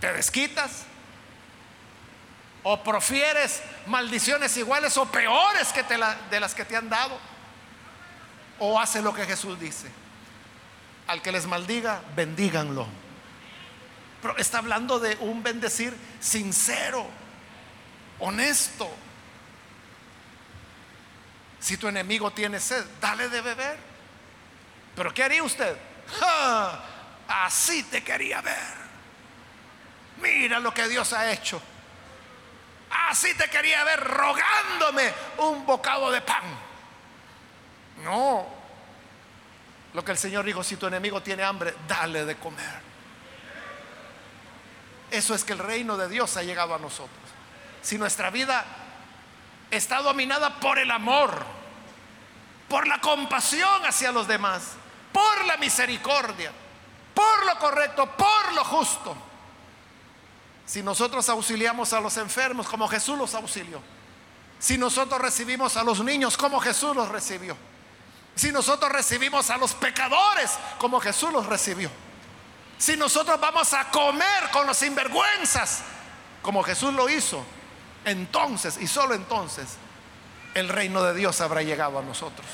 ¿Te 0.00 0.12
desquitas? 0.12 0.84
¿O 2.62 2.80
profieres 2.84 3.60
maldiciones 3.86 4.56
iguales 4.56 4.96
o 4.98 5.06
peores 5.06 5.72
que 5.72 5.82
de 5.82 6.38
las 6.38 6.54
que 6.54 6.64
te 6.64 6.76
han 6.76 6.88
dado? 6.88 7.18
¿O 8.60 8.78
haces 8.78 9.02
lo 9.02 9.12
que 9.12 9.26
Jesús 9.26 9.58
dice? 9.58 9.90
Al 11.08 11.22
que 11.22 11.32
les 11.32 11.44
maldiga, 11.44 12.02
bendíganlo. 12.14 12.86
Pero 14.22 14.36
está 14.36 14.58
hablando 14.58 15.00
de 15.00 15.16
un 15.16 15.42
bendecir 15.42 15.92
sincero, 16.20 17.04
honesto. 18.20 18.88
Si 21.60 21.76
tu 21.76 21.88
enemigo 21.88 22.30
tiene 22.30 22.58
sed, 22.58 22.84
dale 23.00 23.28
de 23.28 23.40
beber. 23.42 23.78
Pero 24.96 25.12
¿qué 25.12 25.24
haría 25.24 25.42
usted? 25.42 25.76
Así 27.28 27.82
te 27.84 28.02
quería 28.02 28.40
ver. 28.40 28.80
Mira 30.20 30.58
lo 30.58 30.72
que 30.72 30.88
Dios 30.88 31.12
ha 31.12 31.30
hecho. 31.30 31.60
Así 32.90 33.34
te 33.34 33.48
quería 33.48 33.84
ver 33.84 34.00
rogándome 34.00 35.12
un 35.38 35.64
bocado 35.64 36.10
de 36.10 36.20
pan. 36.22 36.42
No. 38.02 38.46
Lo 39.92 40.04
que 40.04 40.12
el 40.12 40.18
Señor 40.18 40.44
dijo, 40.44 40.62
si 40.64 40.76
tu 40.76 40.86
enemigo 40.86 41.22
tiene 41.22 41.42
hambre, 41.42 41.74
dale 41.86 42.24
de 42.24 42.36
comer. 42.36 42.90
Eso 45.10 45.34
es 45.34 45.44
que 45.44 45.52
el 45.52 45.58
reino 45.58 45.96
de 45.96 46.08
Dios 46.08 46.36
ha 46.36 46.42
llegado 46.42 46.74
a 46.74 46.78
nosotros. 46.78 47.18
Si 47.82 47.98
nuestra 47.98 48.30
vida 48.30 48.64
está 49.70 50.02
dominada 50.02 50.60
por 50.60 50.78
el 50.78 50.90
amor, 50.90 51.44
por 52.68 52.86
la 52.86 53.00
compasión 53.00 53.84
hacia 53.84 54.12
los 54.12 54.26
demás, 54.26 54.72
por 55.12 55.44
la 55.44 55.56
misericordia, 55.56 56.52
por 57.14 57.46
lo 57.46 57.58
correcto, 57.58 58.06
por 58.16 58.52
lo 58.54 58.64
justo. 58.64 59.16
Si 60.66 60.82
nosotros 60.82 61.28
auxiliamos 61.28 61.92
a 61.92 62.00
los 62.00 62.16
enfermos 62.16 62.68
como 62.68 62.86
Jesús 62.86 63.18
los 63.18 63.34
auxilió. 63.34 63.82
Si 64.60 64.78
nosotros 64.78 65.20
recibimos 65.20 65.76
a 65.76 65.82
los 65.82 66.00
niños 66.00 66.36
como 66.36 66.60
Jesús 66.60 66.94
los 66.94 67.08
recibió. 67.08 67.56
Si 68.36 68.52
nosotros 68.52 68.92
recibimos 68.92 69.50
a 69.50 69.56
los 69.56 69.74
pecadores 69.74 70.52
como 70.78 71.00
Jesús 71.00 71.32
los 71.32 71.46
recibió. 71.46 71.90
Si 72.78 72.96
nosotros 72.96 73.40
vamos 73.40 73.72
a 73.72 73.90
comer 73.90 74.50
con 74.52 74.66
los 74.66 74.76
sinvergüenzas 74.76 75.82
como 76.40 76.62
Jesús 76.62 76.94
lo 76.94 77.08
hizo, 77.08 77.44
entonces 78.04 78.78
y 78.80 78.86
solo 78.86 79.14
entonces 79.14 79.76
el 80.54 80.68
reino 80.68 81.02
de 81.02 81.14
Dios 81.14 81.40
habrá 81.40 81.62
llegado 81.62 81.98
a 81.98 82.02
nosotros. 82.02 82.46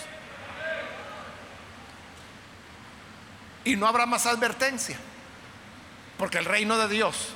Y 3.65 3.77
no 3.77 3.89
habrá 3.89 4.07
más 4.07 4.27
advertencia, 4.27 4.97
porque 6.19 6.39
el 6.39 6.45
reino 6.45 6.79
de 6.79 6.89
Dios 6.89 7.31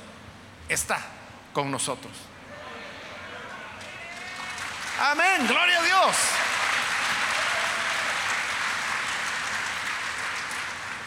está 0.69 0.99
con 1.53 1.69
nosotros. 1.69 2.13
Amén, 4.99 5.47
gloria 5.47 5.79
a 5.79 5.83
Dios. 5.83 6.15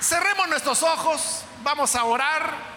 Cerremos 0.01 0.49
nuestros 0.49 0.83
ojos, 0.83 1.45
vamos 1.63 1.95
a 1.97 2.05
orar. 2.05 2.74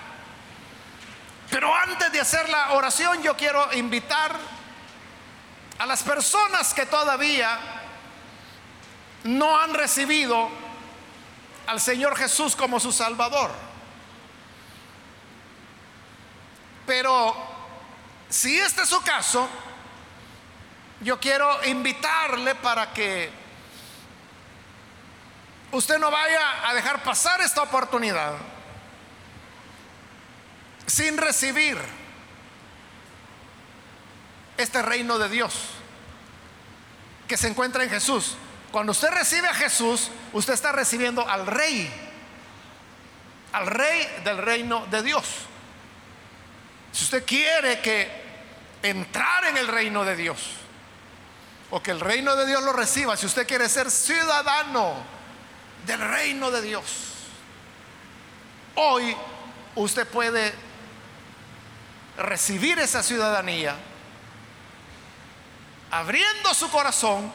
Pero 1.58 1.76
antes 1.76 2.12
de 2.12 2.20
hacer 2.22 2.47
la 2.49 2.74
oración, 2.74 3.24
yo 3.24 3.36
quiero 3.36 3.74
invitar 3.74 4.32
a 5.80 5.88
las 5.88 6.03
personas 6.03 6.72
que 6.72 6.86
todavía 6.86 7.58
no 9.24 9.60
han 9.60 9.74
recibido 9.74 10.51
al 11.66 11.82
Señor 11.82 12.16
Jesús 12.16 12.55
como 12.55 12.80
su 12.80 12.91
Salvador. 12.91 13.49
Pero 16.86 17.36
si 18.30 18.60
este 18.60 18.84
es 18.84 18.89
su 18.89 19.01
caso, 19.01 19.49
yo 21.01 21.20
quiero 21.20 21.66
invitarle 21.66 22.53
para 22.53 22.93
que 22.93 23.32
usted 25.72 25.97
no 25.97 26.12
vaya 26.12 26.70
a 26.70 26.76
dejar 26.76 27.01
pasar 27.01 27.41
esta 27.41 27.64
oportunidad 27.64 28.36
sin 30.88 31.18
recibir 31.18 31.78
este 34.58 34.82
reino 34.82 35.20
de 35.20 35.30
Dios 35.30 35.54
que 37.28 37.38
se 37.38 37.48
encuentra 37.48 37.84
en 37.84 37.90
Jesús. 37.90 38.36
Cuando 38.72 38.94
usted 38.94 39.10
recibe 39.10 39.48
a 39.48 39.54
Jesús, 39.54 40.10
usted 40.34 40.54
está 40.54 40.72
recibiendo 40.72 41.28
al 41.28 41.46
rey, 41.46 41.92
al 43.52 43.68
rey 43.68 44.08
del 44.24 44.38
reino 44.38 44.86
de 44.88 45.04
Dios. 45.04 45.26
Si 46.92 47.04
usted 47.04 47.26
quiere 47.26 47.82
que 47.82 48.10
entrar 48.82 49.46
en 49.46 49.58
el 49.58 49.68
reino 49.68 50.06
de 50.06 50.16
Dios, 50.16 50.38
o 51.70 51.84
que 51.84 51.92
el 51.92 52.00
reino 52.00 52.36
de 52.38 52.46
Dios 52.46 52.64
lo 52.64 52.72
reciba, 52.72 53.18
si 53.18 53.26
usted 53.26 53.46
quiere 53.46 53.68
ser 53.68 53.92
ciudadano 53.92 54.96
del 55.86 56.00
reino 56.00 56.50
de 56.50 56.62
Dios, 56.62 56.84
hoy 58.76 59.16
usted 59.76 60.08
puede 60.08 60.54
recibir 62.18 62.80
esa 62.80 63.03
ciudadanía 63.03 63.76
abriendo 65.91 66.53
su 66.53 66.70
corazón 66.70 67.32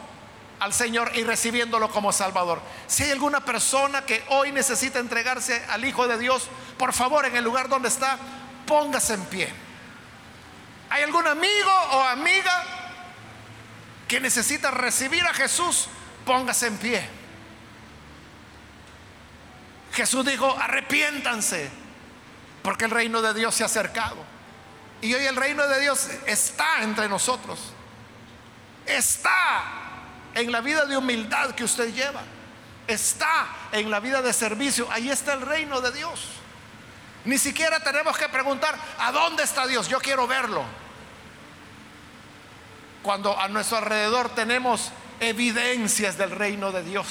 al 0.60 0.72
Señor 0.72 1.10
y 1.14 1.24
recibiéndolo 1.24 1.90
como 1.90 2.12
Salvador. 2.12 2.60
Si 2.86 3.02
hay 3.02 3.10
alguna 3.10 3.44
persona 3.44 4.02
que 4.02 4.24
hoy 4.28 4.52
necesita 4.52 4.98
entregarse 4.98 5.64
al 5.70 5.84
Hijo 5.84 6.06
de 6.06 6.18
Dios, 6.18 6.48
por 6.78 6.92
favor, 6.92 7.24
en 7.26 7.36
el 7.36 7.42
lugar 7.42 7.68
donde 7.68 7.88
está, 7.88 8.18
póngase 8.66 9.14
en 9.14 9.24
pie. 9.24 9.52
¿Hay 10.90 11.02
algún 11.02 11.26
amigo 11.26 11.72
o 11.92 12.02
amiga 12.02 12.64
que 14.06 14.20
necesita 14.20 14.70
recibir 14.70 15.24
a 15.24 15.34
Jesús? 15.34 15.88
Póngase 16.24 16.68
en 16.68 16.76
pie. 16.76 17.08
Jesús 19.94 20.24
dijo, 20.24 20.56
arrepiéntanse, 20.58 21.70
porque 22.62 22.84
el 22.84 22.90
reino 22.90 23.20
de 23.20 23.34
Dios 23.34 23.54
se 23.54 23.62
ha 23.62 23.66
acercado. 23.66 24.24
Y 25.02 25.12
hoy 25.14 25.26
el 25.26 25.34
reino 25.34 25.66
de 25.66 25.80
Dios 25.80 26.08
está 26.26 26.82
entre 26.82 27.08
nosotros. 27.08 27.58
Está 28.86 29.64
en 30.32 30.50
la 30.52 30.60
vida 30.60 30.86
de 30.86 30.96
humildad 30.96 31.50
que 31.50 31.64
usted 31.64 31.92
lleva. 31.92 32.22
Está 32.86 33.48
en 33.72 33.90
la 33.90 33.98
vida 33.98 34.22
de 34.22 34.32
servicio. 34.32 34.88
Ahí 34.92 35.10
está 35.10 35.32
el 35.32 35.40
reino 35.40 35.80
de 35.80 35.90
Dios. 35.90 36.28
Ni 37.24 37.36
siquiera 37.36 37.80
tenemos 37.80 38.16
que 38.16 38.28
preguntar, 38.28 38.78
¿a 38.98 39.10
dónde 39.10 39.42
está 39.42 39.66
Dios? 39.66 39.88
Yo 39.88 39.98
quiero 39.98 40.28
verlo. 40.28 40.64
Cuando 43.02 43.36
a 43.38 43.48
nuestro 43.48 43.78
alrededor 43.78 44.28
tenemos 44.30 44.92
evidencias 45.18 46.16
del 46.16 46.30
reino 46.30 46.70
de 46.70 46.84
Dios. 46.84 47.06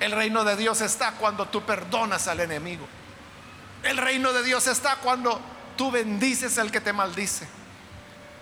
El 0.00 0.12
reino 0.12 0.44
de 0.44 0.56
Dios 0.56 0.82
está 0.82 1.12
cuando 1.12 1.46
tú 1.46 1.62
perdonas 1.62 2.28
al 2.28 2.40
enemigo. 2.40 2.86
El 3.86 3.98
reino 3.98 4.32
de 4.32 4.42
Dios 4.42 4.66
está 4.66 4.96
cuando 4.96 5.40
tú 5.76 5.92
bendices 5.92 6.58
al 6.58 6.72
que 6.72 6.80
te 6.80 6.92
maldice. 6.92 7.46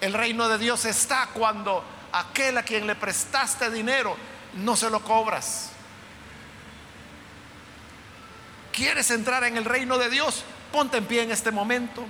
El 0.01 0.15
reino 0.15 0.49
de 0.49 0.57
Dios 0.57 0.87
está 0.87 1.29
cuando 1.35 1.85
aquel 2.13 2.57
a 2.57 2.63
quien 2.63 2.87
le 2.87 2.95
prestaste 2.95 3.71
dinero 3.71 4.17
no 4.55 4.75
se 4.75 4.89
lo 4.89 5.01
cobras. 5.01 5.71
¿Quieres 8.73 9.11
entrar 9.11 9.45
en 9.45 9.59
el 9.59 9.67
reino 9.67 9.99
de 9.99 10.09
Dios? 10.09 10.45
Ponte 10.73 10.97
en 10.97 11.05
pie 11.05 11.23
en 11.23 11.31
este 11.31 11.51
momento. 11.51 12.07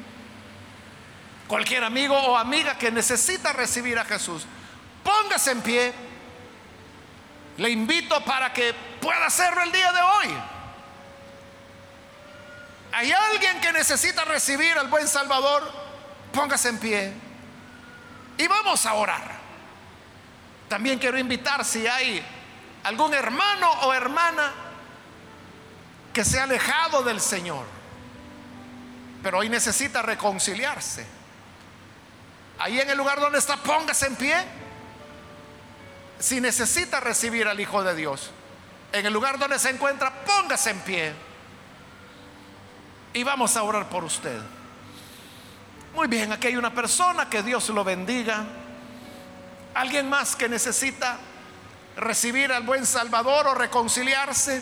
Cualquier 1.48 1.82
amigo 1.82 2.16
o 2.16 2.36
amiga 2.36 2.78
que 2.78 2.90
necesita 2.90 3.52
recibir 3.52 3.98
a 3.98 4.04
Jesús, 4.04 4.46
póngase 5.02 5.50
en 5.50 5.60
pie. 5.60 5.92
Le 7.58 7.68
invito 7.70 8.24
para 8.24 8.52
que 8.52 8.74
pueda 9.00 9.26
hacerlo 9.26 9.62
el 9.62 9.72
día 9.72 9.92
de 9.92 10.00
hoy. 10.00 10.53
¿Hay 12.94 13.10
alguien 13.10 13.60
que 13.60 13.72
necesita 13.72 14.24
recibir 14.24 14.78
al 14.78 14.86
buen 14.86 15.08
Salvador? 15.08 15.68
Póngase 16.32 16.68
en 16.68 16.78
pie. 16.78 17.12
Y 18.38 18.46
vamos 18.46 18.86
a 18.86 18.94
orar. 18.94 19.32
También 20.68 21.00
quiero 21.00 21.18
invitar 21.18 21.64
si 21.64 21.88
hay 21.88 22.24
algún 22.84 23.12
hermano 23.12 23.68
o 23.82 23.92
hermana 23.92 24.52
que 26.12 26.24
se 26.24 26.38
ha 26.38 26.44
alejado 26.44 27.02
del 27.02 27.20
Señor, 27.20 27.66
pero 29.24 29.38
hoy 29.38 29.48
necesita 29.48 30.00
reconciliarse. 30.00 31.04
Ahí 32.60 32.80
en 32.80 32.88
el 32.90 32.96
lugar 32.96 33.18
donde 33.18 33.40
está, 33.40 33.56
póngase 33.56 34.06
en 34.06 34.14
pie. 34.14 34.36
Si 36.20 36.40
necesita 36.40 37.00
recibir 37.00 37.48
al 37.48 37.58
Hijo 37.58 37.82
de 37.82 37.96
Dios, 37.96 38.30
en 38.92 39.04
el 39.04 39.12
lugar 39.12 39.40
donde 39.40 39.58
se 39.58 39.70
encuentra, 39.70 40.12
póngase 40.24 40.70
en 40.70 40.80
pie. 40.82 41.33
Y 43.14 43.22
vamos 43.22 43.56
a 43.56 43.62
orar 43.62 43.88
por 43.88 44.02
usted. 44.02 44.40
Muy 45.94 46.08
bien, 46.08 46.32
aquí 46.32 46.48
hay 46.48 46.56
una 46.56 46.74
persona, 46.74 47.30
que 47.30 47.44
Dios 47.44 47.68
lo 47.68 47.84
bendiga. 47.84 48.44
Alguien 49.72 50.08
más 50.08 50.34
que 50.34 50.48
necesita 50.48 51.18
recibir 51.96 52.52
al 52.52 52.64
buen 52.64 52.84
Salvador 52.84 53.46
o 53.46 53.54
reconciliarse. 53.54 54.60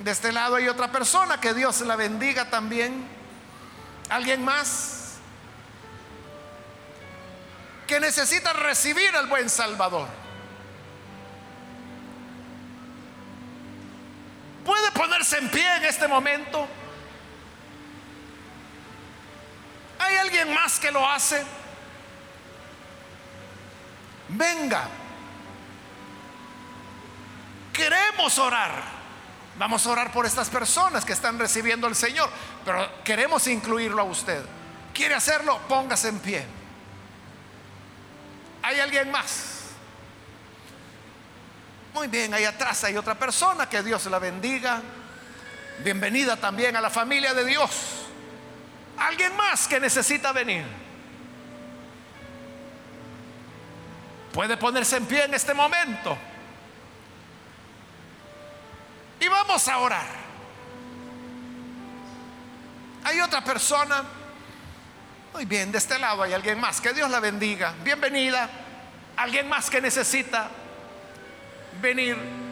De 0.00 0.10
este 0.10 0.32
lado 0.32 0.56
hay 0.56 0.66
otra 0.66 0.90
persona, 0.90 1.40
que 1.40 1.54
Dios 1.54 1.80
la 1.82 1.94
bendiga 1.94 2.50
también. 2.50 3.06
Alguien 4.08 4.44
más 4.44 5.18
que 7.86 8.00
necesita 8.00 8.52
recibir 8.52 9.14
al 9.14 9.28
buen 9.28 9.48
Salvador. 9.48 10.08
Puede 14.64 14.90
ponerse 14.90 15.38
en 15.38 15.48
pie 15.50 15.76
en 15.76 15.84
este 15.84 16.08
momento. 16.08 16.66
¿Hay 20.14 20.20
alguien 20.20 20.54
más 20.54 20.78
que 20.78 20.92
lo 20.92 21.08
hace? 21.08 21.42
Venga. 24.28 24.88
Queremos 27.72 28.38
orar. 28.38 28.70
Vamos 29.58 29.84
a 29.84 29.90
orar 29.90 30.12
por 30.12 30.24
estas 30.24 30.48
personas 30.48 31.04
que 31.04 31.12
están 31.12 31.36
recibiendo 31.38 31.88
al 31.88 31.96
Señor, 31.96 32.30
pero 32.64 33.02
queremos 33.02 33.46
incluirlo 33.48 34.02
a 34.02 34.04
usted. 34.04 34.44
¿Quiere 34.92 35.16
hacerlo? 35.16 35.58
Póngase 35.68 36.08
en 36.08 36.18
pie. 36.20 36.46
¿Hay 38.62 38.78
alguien 38.78 39.10
más? 39.10 39.62
Muy 41.92 42.06
bien, 42.06 42.34
ahí 42.34 42.44
atrás 42.44 42.84
hay 42.84 42.96
otra 42.96 43.16
persona, 43.16 43.68
que 43.68 43.82
Dios 43.82 44.06
la 44.06 44.20
bendiga. 44.20 44.80
Bienvenida 45.80 46.36
también 46.36 46.76
a 46.76 46.80
la 46.80 46.90
familia 46.90 47.34
de 47.34 47.44
Dios. 47.44 48.03
Alguien 48.98 49.36
más 49.36 49.66
que 49.66 49.80
necesita 49.80 50.32
venir. 50.32 50.64
Puede 54.32 54.56
ponerse 54.56 54.96
en 54.96 55.06
pie 55.06 55.24
en 55.24 55.34
este 55.34 55.54
momento. 55.54 56.16
Y 59.20 59.28
vamos 59.28 59.66
a 59.68 59.78
orar. 59.78 60.06
Hay 63.04 63.20
otra 63.20 63.44
persona. 63.44 64.02
Muy 65.32 65.44
bien, 65.44 65.70
de 65.70 65.78
este 65.78 65.98
lado 65.98 66.22
hay 66.22 66.32
alguien 66.32 66.58
más. 66.58 66.80
Que 66.80 66.92
Dios 66.92 67.10
la 67.10 67.20
bendiga. 67.20 67.74
Bienvenida. 67.82 68.48
Alguien 69.16 69.48
más 69.48 69.70
que 69.70 69.80
necesita 69.80 70.48
venir. 71.80 72.43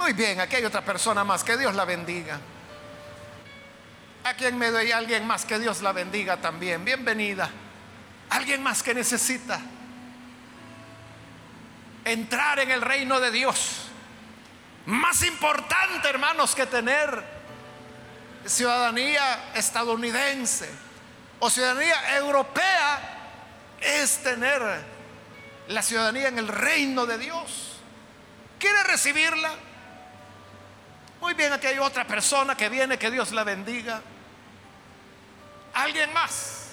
Muy 0.00 0.14
bien, 0.14 0.40
aquí 0.40 0.56
hay 0.56 0.64
otra 0.64 0.80
persona 0.80 1.24
más, 1.24 1.44
que 1.44 1.58
Dios 1.58 1.74
la 1.74 1.84
bendiga. 1.84 2.40
Aquí 4.24 4.46
en 4.46 4.56
medio 4.56 4.78
hay 4.78 4.92
alguien 4.92 5.26
más, 5.26 5.44
que 5.44 5.58
Dios 5.58 5.82
la 5.82 5.92
bendiga 5.92 6.38
también. 6.38 6.82
Bienvenida. 6.86 7.50
Alguien 8.30 8.62
más 8.62 8.82
que 8.82 8.94
necesita 8.94 9.60
entrar 12.06 12.60
en 12.60 12.70
el 12.70 12.80
reino 12.80 13.20
de 13.20 13.30
Dios. 13.30 13.88
Más 14.86 15.22
importante, 15.22 16.08
hermanos, 16.08 16.54
que 16.54 16.64
tener 16.64 17.22
ciudadanía 18.46 19.52
estadounidense 19.54 20.70
o 21.40 21.50
ciudadanía 21.50 22.16
europea 22.16 23.00
es 23.82 24.22
tener 24.22 24.62
la 25.68 25.82
ciudadanía 25.82 26.28
en 26.28 26.38
el 26.38 26.48
reino 26.48 27.04
de 27.04 27.18
Dios. 27.18 27.76
¿Quiere 28.58 28.82
recibirla? 28.84 29.50
Muy 31.20 31.34
bien, 31.34 31.52
aquí 31.52 31.66
hay 31.66 31.78
otra 31.78 32.06
persona 32.06 32.56
que 32.56 32.68
viene, 32.68 32.98
que 32.98 33.10
Dios 33.10 33.30
la 33.32 33.44
bendiga. 33.44 34.00
¿Alguien 35.74 36.12
más? 36.12 36.70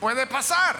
Puede 0.00 0.26
pasar. 0.26 0.76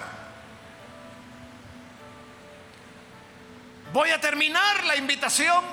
Voy 3.92 4.10
a 4.10 4.20
terminar 4.20 4.84
la 4.84 4.96
invitación. 4.96 5.64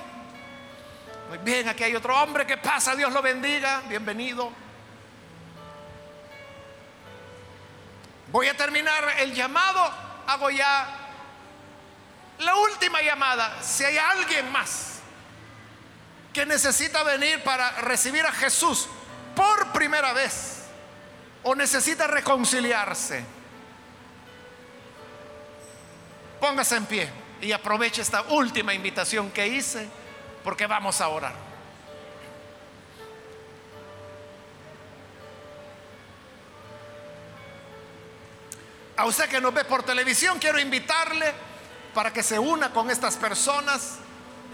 Muy 1.30 1.38
bien, 1.40 1.68
aquí 1.70 1.84
hay 1.84 1.96
otro 1.96 2.16
hombre 2.22 2.48
que 2.48 2.58
pasa, 2.58 2.96
Dios 2.96 3.12
lo 3.12 3.22
bendiga, 3.22 3.82
bienvenido. 3.88 4.52
Voy 8.32 8.48
a 8.48 8.58
terminar 8.58 9.20
el 9.20 9.34
llamado, 9.34 9.92
hago 10.26 10.50
ya 10.50 11.03
la 12.44 12.56
última 12.56 13.02
llamada, 13.02 13.62
si 13.62 13.84
hay 13.84 13.98
alguien 13.98 14.52
más 14.52 15.00
que 16.32 16.46
necesita 16.46 17.04
venir 17.04 17.44
para 17.44 17.72
recibir 17.82 18.26
a 18.26 18.32
Jesús 18.32 18.88
por 19.36 19.72
primera 19.72 20.14
vez 20.14 20.64
o 21.44 21.56
necesita 21.56 22.08
reconciliarse, 22.08 23.24
póngase 26.40 26.76
en 26.76 26.86
pie 26.86 27.10
y 27.42 27.52
aproveche 27.52 28.02
esta 28.02 28.22
última 28.24 28.74
invitación 28.74 29.32
que 29.32 29.48
hice 29.48 29.88
porque 30.44 30.68
vamos 30.68 31.00
a 31.02 31.08
orar. 31.08 31.54
A 38.96 39.06
usted 39.06 39.28
que 39.28 39.42
nos 39.42 39.54
ve 39.54 39.66
por 39.66 39.84
televisión, 39.84 40.38
quiero 40.40 40.60
invitarle 40.60 41.34
para 41.94 42.12
que 42.12 42.24
se 42.24 42.40
una 42.40 42.72
con 42.72 42.90
estas 42.90 43.16
personas 43.16 43.98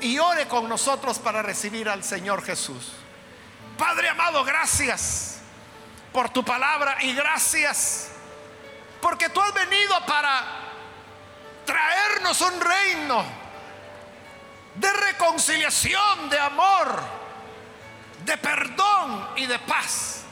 y 0.01 0.19
ore 0.19 0.47
con 0.47 0.67
nosotros 0.67 1.19
para 1.19 1.41
recibir 1.41 1.89
al 1.89 2.03
Señor 2.03 2.43
Jesús. 2.43 2.93
Padre 3.77 4.09
amado, 4.09 4.43
gracias 4.43 5.39
por 6.11 6.29
tu 6.29 6.43
palabra 6.43 6.97
y 7.01 7.13
gracias 7.13 8.09
porque 9.01 9.29
tú 9.29 9.41
has 9.41 9.53
venido 9.53 9.95
para 10.05 10.43
traernos 11.65 12.41
un 12.41 12.59
reino 12.59 13.23
de 14.75 14.91
reconciliación, 14.91 16.29
de 16.29 16.39
amor, 16.39 16.99
de 18.25 18.37
perdón 18.37 19.29
y 19.37 19.45
de 19.45 19.59
paz. 19.59 20.23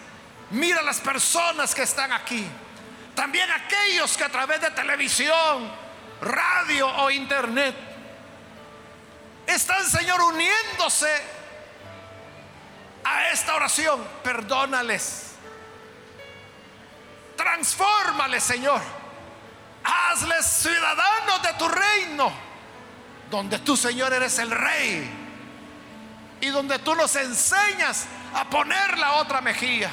Mira 0.51 0.81
las 0.81 0.99
personas 0.99 1.75
que 1.75 1.83
están 1.83 2.11
aquí. 2.11 2.45
También 3.15 3.49
aquellos 3.51 4.15
que 4.15 4.23
a 4.23 4.29
través 4.29 4.61
de 4.61 4.71
televisión, 4.71 5.71
radio 6.21 6.87
o 6.87 7.11
internet 7.11 7.75
están, 9.47 9.85
Señor, 9.85 10.21
uniéndose 10.21 11.09
a 13.03 13.29
esta 13.29 13.55
oración. 13.55 14.05
Perdónales. 14.23 15.35
Transfórmales, 17.37 18.43
Señor. 18.43 18.81
Hazles 19.83 20.45
ciudadanos 20.45 21.41
de 21.41 21.53
tu 21.53 21.67
reino, 21.69 22.31
donde 23.31 23.59
tú, 23.59 23.77
Señor, 23.77 24.11
eres 24.11 24.37
el 24.39 24.51
rey. 24.51 25.09
Y 26.41 26.47
donde 26.47 26.79
tú 26.79 26.93
nos 26.93 27.15
enseñas 27.15 28.05
a 28.33 28.49
poner 28.49 28.97
la 28.97 29.13
otra 29.13 29.39
mejilla, 29.39 29.89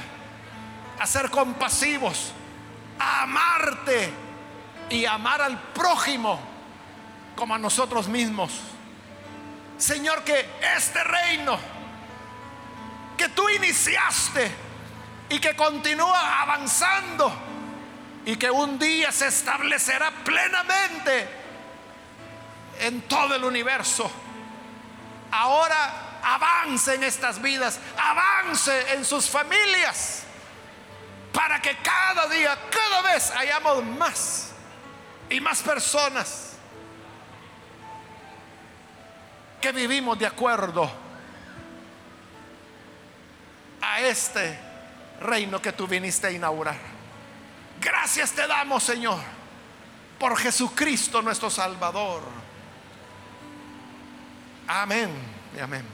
a 0.99 1.07
ser 1.07 1.31
compasivos, 1.31 2.33
a 2.99 3.22
amarte 3.22 4.24
y 4.91 5.07
amar 5.07 5.43
al 5.43 5.59
prójimo 5.72 6.41
como 7.37 7.55
a 7.55 7.59
nosotros 7.59 8.09
mismos. 8.09 8.53
Señor, 9.78 10.22
que 10.24 10.49
este 10.76 11.03
reino 11.03 11.59
que 13.16 13.28
tú 13.28 13.49
iniciaste 13.49 14.51
y 15.28 15.39
que 15.39 15.57
continúa 15.57 16.43
avanzando 16.43 17.32
y 18.24 18.37
que 18.37 18.51
un 18.51 18.78
día 18.78 19.12
se 19.12 19.26
establecerá 19.26 20.11
plenamente 20.24 21.28
en 22.80 23.03
todo 23.03 23.35
el 23.35 23.45
universo, 23.45 24.11
ahora 25.30 26.20
avance 26.22 26.95
en 26.95 27.05
estas 27.05 27.41
vidas, 27.41 27.78
avance 27.99 28.95
en 28.95 29.05
sus 29.05 29.28
familias, 29.28 30.22
para 31.32 31.61
que 31.61 31.76
cada 31.78 32.28
día, 32.28 32.57
cada 32.70 33.03
vez 33.03 33.30
hayamos 33.32 33.85
más 33.85 34.54
y 35.35 35.41
más 35.41 35.62
personas 35.62 36.53
que 39.61 39.72
vivimos 39.72 40.16
de 40.16 40.26
acuerdo 40.26 40.89
a 43.80 44.01
este 44.01 44.57
reino 45.20 45.61
que 45.61 45.72
tú 45.72 45.89
viniste 45.89 46.28
a 46.28 46.30
inaugurar. 46.30 46.78
Gracias 47.80 48.30
te 48.30 48.47
damos, 48.47 48.85
Señor, 48.85 49.18
por 50.20 50.37
Jesucristo 50.37 51.20
nuestro 51.20 51.51
Salvador. 51.51 52.22
Amén 54.68 55.11
y 55.57 55.61
amén. 55.61 55.94